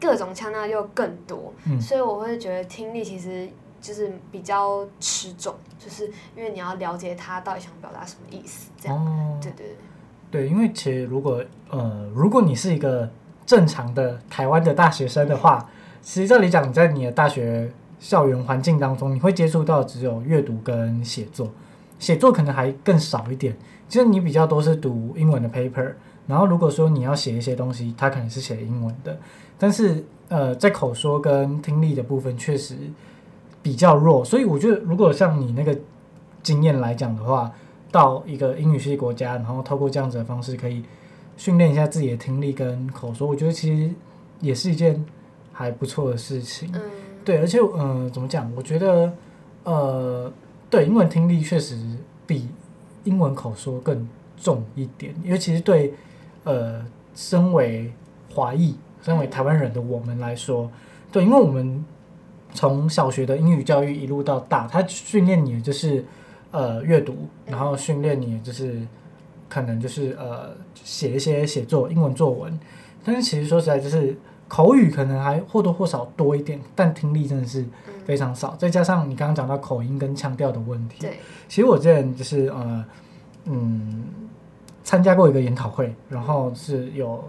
[0.00, 3.50] 各种腔调又更多，嗯、所以我会觉得听力其实。
[3.80, 6.06] 就是比较吃重，就是
[6.36, 8.96] 因为你要了解他到底想表达什么意思，这样。
[8.98, 9.76] 哦、对对对。
[10.30, 13.10] 对，因为其实如果呃，如果你是一个
[13.44, 15.68] 正常的台湾的大学生的话，
[16.02, 21.50] 实这里讲你在你的大学校园环境当中，你会接触到只有阅读跟写作，
[21.98, 23.56] 写作可能还更少一点。
[23.88, 25.94] 其实你比较多是读英文的 paper，
[26.28, 29.18] 然后如果说你要写一些东西，它可能是写英文的，
[29.58, 32.76] 但是呃，在口说跟听力的部分确实。
[33.62, 35.76] 比较弱，所以我觉得，如果像你那个
[36.42, 37.52] 经验来讲的话，
[37.92, 40.82] 到一个英语系国家，然后透过这样子的方式，可以
[41.36, 43.92] 训练一下自己的听力跟口说，我觉得其实
[44.40, 45.04] 也是一件
[45.52, 46.70] 还不错的事情。
[46.72, 46.80] 嗯、
[47.24, 48.50] 对，而且，嗯、呃，怎么讲？
[48.56, 49.12] 我觉得，
[49.64, 50.32] 呃，
[50.70, 51.76] 对，英文听力确实
[52.26, 52.48] 比
[53.04, 55.92] 英文口说更重一点，因为其实对，
[56.44, 56.82] 呃，
[57.14, 57.92] 身为
[58.32, 60.70] 华裔、身为台湾人的我们来说，嗯、
[61.12, 61.84] 对，因为我们。
[62.52, 66.04] 从小学的英语教育一路到大，他训练你就是
[66.50, 68.80] 呃阅读，然后训练你就是
[69.48, 72.58] 可能就是呃写一些写作英文作文。
[73.04, 77.64] 但是其实说实在，就是口语可能还或多或少多一点，但听力真的是
[78.04, 78.50] 非常少。
[78.50, 82.84] 嗯、再加上你刚刚讲到口音跟腔调的问题，对，其实我之前就是呃
[83.44, 84.04] 嗯
[84.82, 87.24] 参加过一个研讨会，然后是有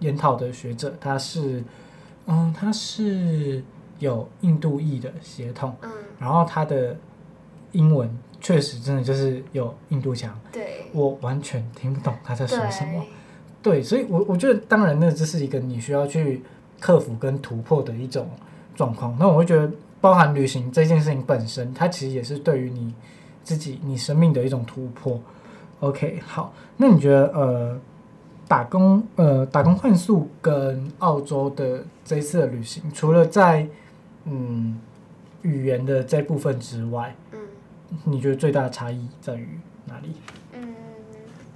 [0.00, 1.64] 研讨的学者，他是
[2.26, 3.64] 嗯他是
[4.00, 6.96] 有印度裔的血统，嗯，然后他的
[7.70, 13.04] 英文确实真的就是有印度腔，对，我完全听不懂他在说什么。
[13.62, 16.42] 对，所以我，我我觉得，当然，那这是一个你需要去
[16.80, 18.26] 克服跟突破的一种
[18.74, 19.14] 状况。
[19.20, 19.70] 那我会觉得，
[20.00, 22.94] 包含旅行这件事情本身，它其实也是对于你
[23.44, 25.20] 自己、你生命的一种突破。
[25.80, 27.78] OK，好，那你觉得，呃，
[28.48, 33.68] 打工，呃，打工换宿跟澳洲的这一次的旅行，除了在
[34.24, 34.80] 嗯
[35.42, 37.38] 语言的这部分之外，嗯，
[38.04, 40.14] 你觉得最大的差异在于哪里？
[40.52, 40.74] 嗯，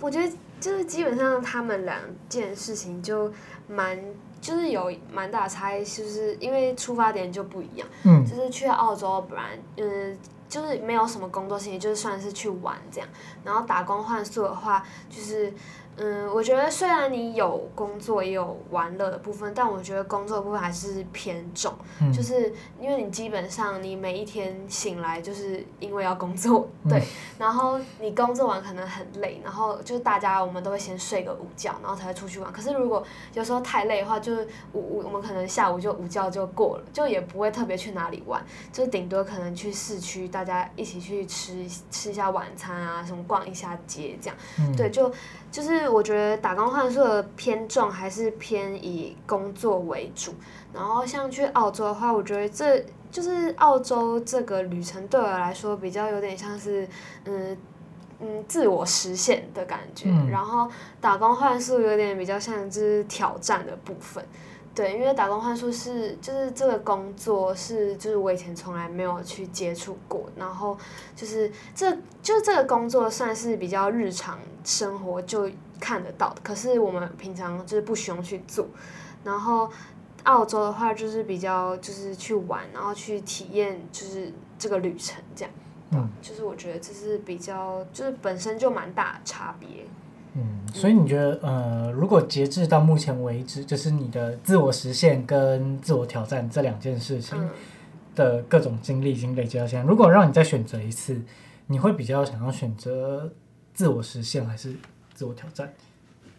[0.01, 0.33] 我觉得。
[0.61, 3.31] 就是基本上他们两件事情就
[3.69, 3.99] 蛮，
[4.41, 7.87] 就是有蛮大的差异，就是因为出发点就不一样。
[8.05, 9.45] 嗯，就是去澳洲，不然
[9.77, 10.17] 嗯，
[10.49, 13.07] 就是没有什么工作性，就是算是去玩这样。
[13.45, 15.53] 然后打工换宿的话，就是。
[15.97, 27.05] 嗯，我觉得虽然你有工作也有玩乐的部分，但我觉得工作的部分还是偏重，嗯、就是因为你基本上你每一天醒来就是因为要工作， 对，嗯、
[27.39, 32.53] 然后你工作完可能很累，然后就是大家我们都会先睡个午觉，然后才会出去玩。
[32.53, 45.09] 可是如果有时候太累的话，就是午午我们可能下午就午觉就过了，就也不会特别去哪里玩，就顶多可能去市区大家一起去吃吃一下晚餐啊，什么逛一下街这样，嗯、对，就。
[45.55, 50.35] 就是我觉得打工换宿的偏重还是偏以工作为主，
[50.73, 56.89] 然后像去澳洲的话，我觉得这就是澳洲这个旅程对我来说比较有点像是
[57.27, 57.57] 嗯
[58.19, 60.69] 嗯自我实现的感觉，嗯、然后
[61.01, 64.27] 打工换宿有点比较像就是挑战的部分。
[64.75, 70.77] 对，因为打工换宿是就是这个工作是就是我以前从来没有去接触过，然后
[71.15, 75.49] 就是这就是这个工作算是比较日常生活就
[75.79, 78.67] 看得到的，可是我们平常就是不需要去做。
[79.23, 79.71] 然后
[80.25, 85.55] 澳洲的话就是比较就是去玩，然后去体验就是这个旅程这样，
[85.93, 89.87] 嗯，就是我觉得这是比较就是本身就蛮大的差别。
[90.37, 97.39] 嗯，所以你觉得，呃，如果截至到目前为止，就是你的自我实现跟自我挑战这两件事情
[98.17, 101.23] 的各种经历已经累积到现在，如果让你再选择一次，
[101.69, 103.33] 你会比较想要选择
[103.73, 104.75] 自我实现还是
[105.15, 105.73] 自我挑战？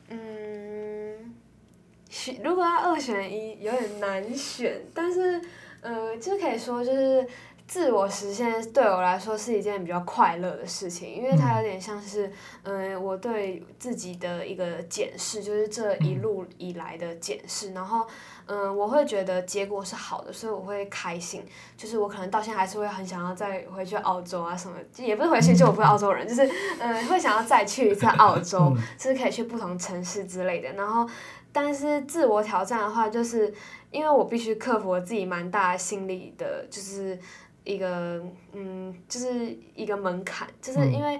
[0.10, 1.34] 嗯，
[2.10, 5.42] 选如果要二选一，有点难选，但是，
[5.80, 7.26] 呃，就可以说就是。
[7.68, 18.06] 自我实现对我来说是一件比较快乐的事情，因为它有点像是，嗯、呃，我对自己的一个检视，就是这一路以来的检视，然后，
[18.46, 21.44] 嗯、呃，我会觉得结果是好的，所以我会开心，
[21.76, 26.46] 就是我可能到现在还是会很想要再回去澳洲啊什么，也不是回去，就我不是澳洲人，就是，
[26.80, 31.10] 嗯、呃，会想要再去一次澳洲，就 是可以去不同城市之类的，然后，
[31.52, 33.52] 但是自我挑战的话，就是
[33.90, 37.18] 因为我必须克服我自己蛮大的心理的，就是。
[37.66, 41.20] 一个嗯，就是一个门槛，就是因为，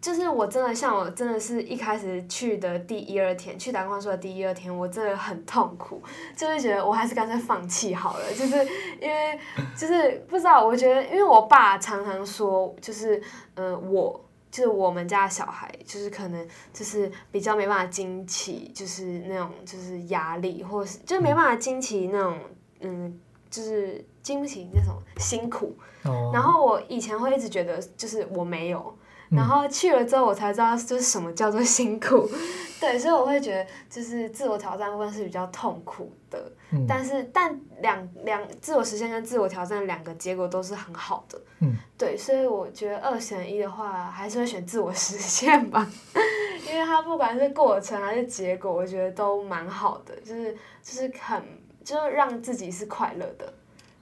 [0.00, 6.00] 就是我真的像我真的是一开始去的第一二天，去打工换宿的第一二天，我真的很痛苦，
[6.36, 8.56] 就是觉得我还是干脆放弃好了，就是
[9.00, 9.38] 因为
[9.76, 13.20] 就是不知道，我觉得因为我爸常常说，就是
[13.56, 22.38] 嗯、呃，我就是我们家小孩，就是可能就是比较没办法经起，就是那种就是压力，或是就没办法经起那种
[22.80, 23.20] 嗯。
[23.50, 26.34] 就是经不起那种辛苦，oh.
[26.34, 28.94] 然后我以前会一直觉得就是我没有，
[29.30, 32.28] 然后去了之后我才知道就是什么叫做辛苦，
[32.80, 45.86] 对，所以我会觉得就是自我挑战部分是比较痛苦的，嗯、但是但两两自我实现跟自我挑战两个结果都是很好的，嗯、对，所以我觉得二选一的话还是会选自我实现吧，
[46.70, 50.52] 因为它不管是过程还是结果，我觉得都蛮好的，就是
[50.82, 51.42] 就是很。
[51.82, 53.52] 就是让自己是快乐的。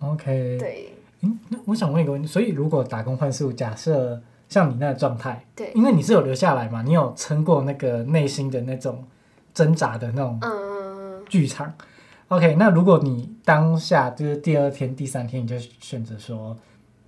[0.00, 0.56] OK。
[0.58, 0.92] 对。
[1.20, 9.04] 嗯，那我想问一个问题，所以如果打工换宿，假设像你那个状态，对，因为你是有留下来嘛，你有撑过那个内心的那种
[9.52, 10.40] 挣扎的那种
[11.28, 11.66] 剧场。
[11.66, 11.86] 嗯。
[12.28, 16.56] OK，那如果你当下就是第二天、第三天，你就选择说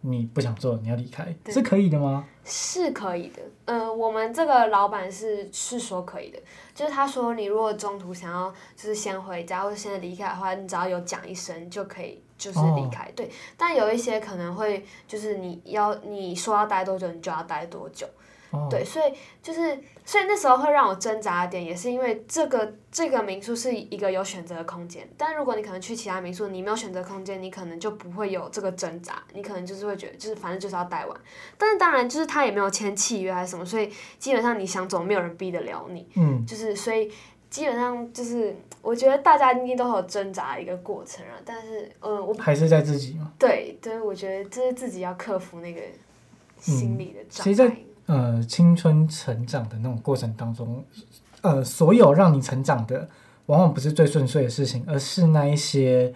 [0.00, 2.24] 你不想做，你要离开，是可以的吗？
[2.42, 3.42] 是可以的。
[3.66, 6.38] 呃，我们这个老板是是说可以的。
[6.74, 13.04] 就是他说，你如果中途想要就是先回家或者现在离开的话，你只要有讲一声就可以，就是离开。
[13.04, 13.14] Oh.
[13.14, 18.08] 对，但有一些可能会就是你要你说要待多久，你就要待多久。
[18.52, 25.08] 哦、对，所以就是，所以那时候会让我挣扎的点，也是因为这个这个民宿是一个有选择的空间。
[25.16, 31.16] 但如果你可能去其他民宿，你没有选择空间，你可能就不会有这个挣扎，你可能就是会觉得，就是反正就是要待完。
[31.56, 33.88] 但是当然，就是他也没有签契约还是什么，所以
[34.18, 36.08] 基本上你想走，没有人逼得了你。
[36.16, 37.08] 嗯，就是所以
[37.50, 41.34] 基本上就是，我觉得大家应该都有挣扎的一个过程啊。
[41.44, 43.32] 但是，嗯，我还是在自己嘛。
[43.38, 45.80] 对对，我觉得这是自己要克服那个
[46.58, 47.42] 心理的障碍。
[47.42, 47.76] 嗯，其实在
[48.06, 50.84] 呃，青春成长的那种过程当中，
[51.42, 53.08] 呃，所有让你成长的，
[53.46, 56.12] 往往不是最顺遂的事情，而是那一些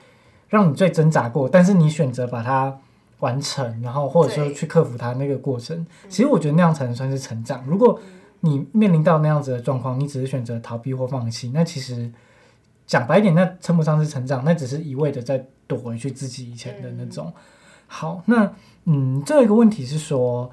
[0.48, 2.76] 让你最挣扎过，但是你选择把它
[3.20, 5.86] 完成，然后或者说去克服它那个过程。
[6.08, 7.64] 其实我觉得那样才能算是成长。
[7.66, 8.00] 如果
[8.44, 12.12] 你面临到那样子的状况，你只是选择逃避或放弃，那其实
[12.86, 17.32] 讲白一点，那称不上是成长，那只是一味的在躲回去自己以前的那种。
[17.86, 18.52] 好，那
[18.84, 20.50] 嗯，这一个问题是说。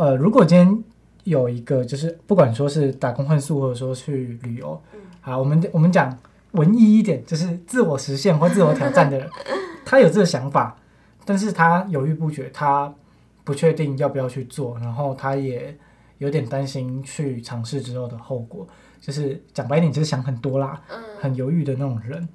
[0.00, 0.84] 呃，如果今天
[1.24, 4.80] 有一个，就是不管说是打工换宿，或者说去旅游，
[5.20, 6.16] 好，我们我们讲
[6.52, 9.28] 文艺一点，就是自我实现或自我挑战的人，
[9.84, 10.76] 他有这个想法，
[11.24, 12.94] 但是他犹豫不决，他
[13.42, 15.76] 不确定要不要去做，然后他也
[16.18, 18.66] 有点担心去尝试之后的后果，
[19.00, 20.82] 就是讲白一点，就是想很多啦，
[21.20, 22.28] 很犹豫的那种人。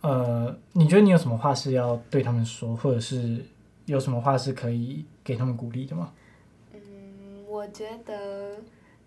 [0.00, 3.44] 呃，你觉得你有什么话是要对他们说，或者是
[3.86, 6.12] 有什么话是可以给他们鼓励的吗？
[6.72, 8.56] 嗯我觉得，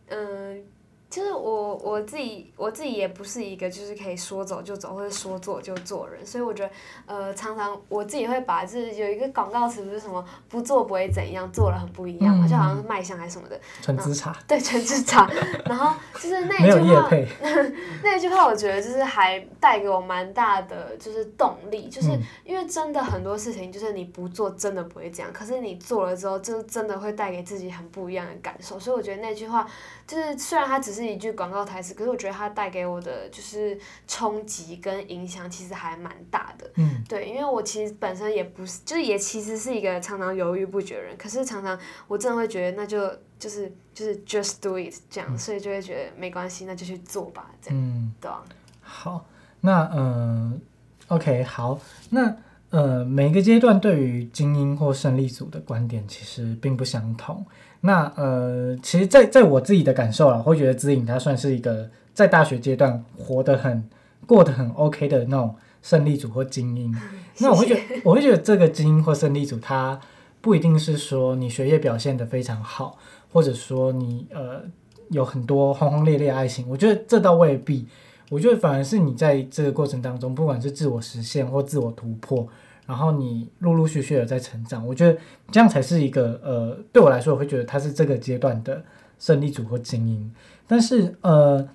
[0.08, 0.64] 嗯。
[1.10, 6.72] 就是我我自己我自己也不是一个就是可以说走就走或者说做就做人，所以我觉得
[7.06, 13.58] 呃常常我自己会把就是有一个广告词不是什么不做不会怎样，做了很不一样嘛，嗯、就好像是卖相还是什么的。
[13.82, 14.38] 纯吃茶。
[14.46, 15.30] 对，纯吃茶。
[15.66, 17.10] 然后就是那一句话，
[18.04, 22.10] 那一句话我觉得就是还带给我蛮大的就是动力，就是
[22.44, 29.66] 因为真的很多事情就是你不做真的不会这样，可是你做了之后就真的会带给自己很不一样的感受，所以我觉得那句话
[30.06, 30.97] 就是虽然它只是。
[30.98, 33.78] 是一句广告台词，可是我觉得它带给我的就是
[34.08, 36.70] 冲击跟影响，其实还蛮大的。
[36.76, 41.78] 嗯，对，因为我其实本身也不是，就是也其实是一个常常犹豫不决的人，可是常常
[42.08, 47.80] 我真的会觉得，那就就是就是 just do it 这样，嗯、所以就会觉得没关系，那就去做吧，这样。
[47.80, 48.44] 嗯，对啊。
[48.82, 49.26] 好，
[49.62, 50.60] 那嗯、
[51.08, 51.80] 呃、，OK，好，
[52.10, 52.36] 那
[52.70, 57.46] 呃，每个阶段对于精英或胜利组的观点其实并不相同。
[57.82, 63.88] 那呃，其实在，在在我自己的感受啊，会觉得姿莹她算是一个在大学阶段活得很、
[64.26, 66.96] 过得很 OK 的那种胜利组或精英。
[67.40, 70.00] 那我会觉得，我会觉得这个精英或胜利组，他
[70.42, 72.98] 不一定是说你学业表现得非常好，
[73.32, 74.64] 或者说你呃
[75.10, 76.68] 有很多轰轰烈烈爱情。
[76.68, 77.86] 我觉得这倒未必。
[78.30, 82.46] 我觉得反而是你在这个过程当中，不管是自我实现或自我突破。
[82.88, 85.20] 然后你陆陆续续的在成长，我觉得
[85.52, 88.82] 这样才是一个呃，对我来说，我会觉得他是这个阶段的
[89.20, 90.32] 胜利组或精英。
[90.66, 91.68] 但是呃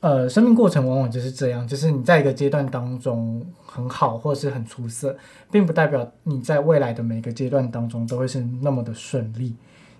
[0.00, 5.16] 呃，生命过程往往就是这样，就是你在一个阶段当中很好或是很出色，
[5.50, 9.54] 并不代表你在未来的每个阶段当中都会是那么的顺利。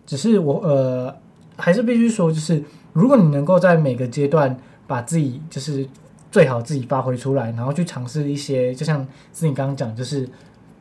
[0.05, 1.17] 只是我呃，
[1.57, 2.61] 还是必须说，就是
[2.93, 5.89] 如果你能够在每个阶段把自己就是。
[6.33, 10.29] 最好自己发挥出来，然后去尝试一些，就像是你刚刚讲，就是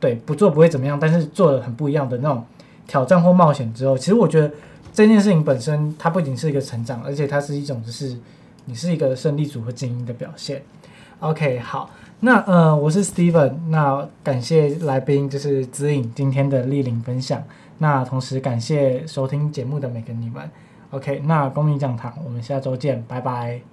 [0.00, 2.42] 对不做不会怎么样，但是做了很不一样的那种
[2.86, 4.50] 挑战或冒险之后，其实我觉得
[4.94, 8.16] 这件事情本身它不仅是一个成长，而且它是一种就是
[8.64, 10.62] 你是一个胜利组和精英的表现。
[11.20, 11.90] OK，好，
[12.20, 17.42] 那呃我是 Steven，那感谢来宾就是指引今天的莅临分享，
[17.78, 20.50] 那同时感谢收听节目的每个你们。
[20.90, 23.71] OK，那公民讲堂，我们下周见，拜拜。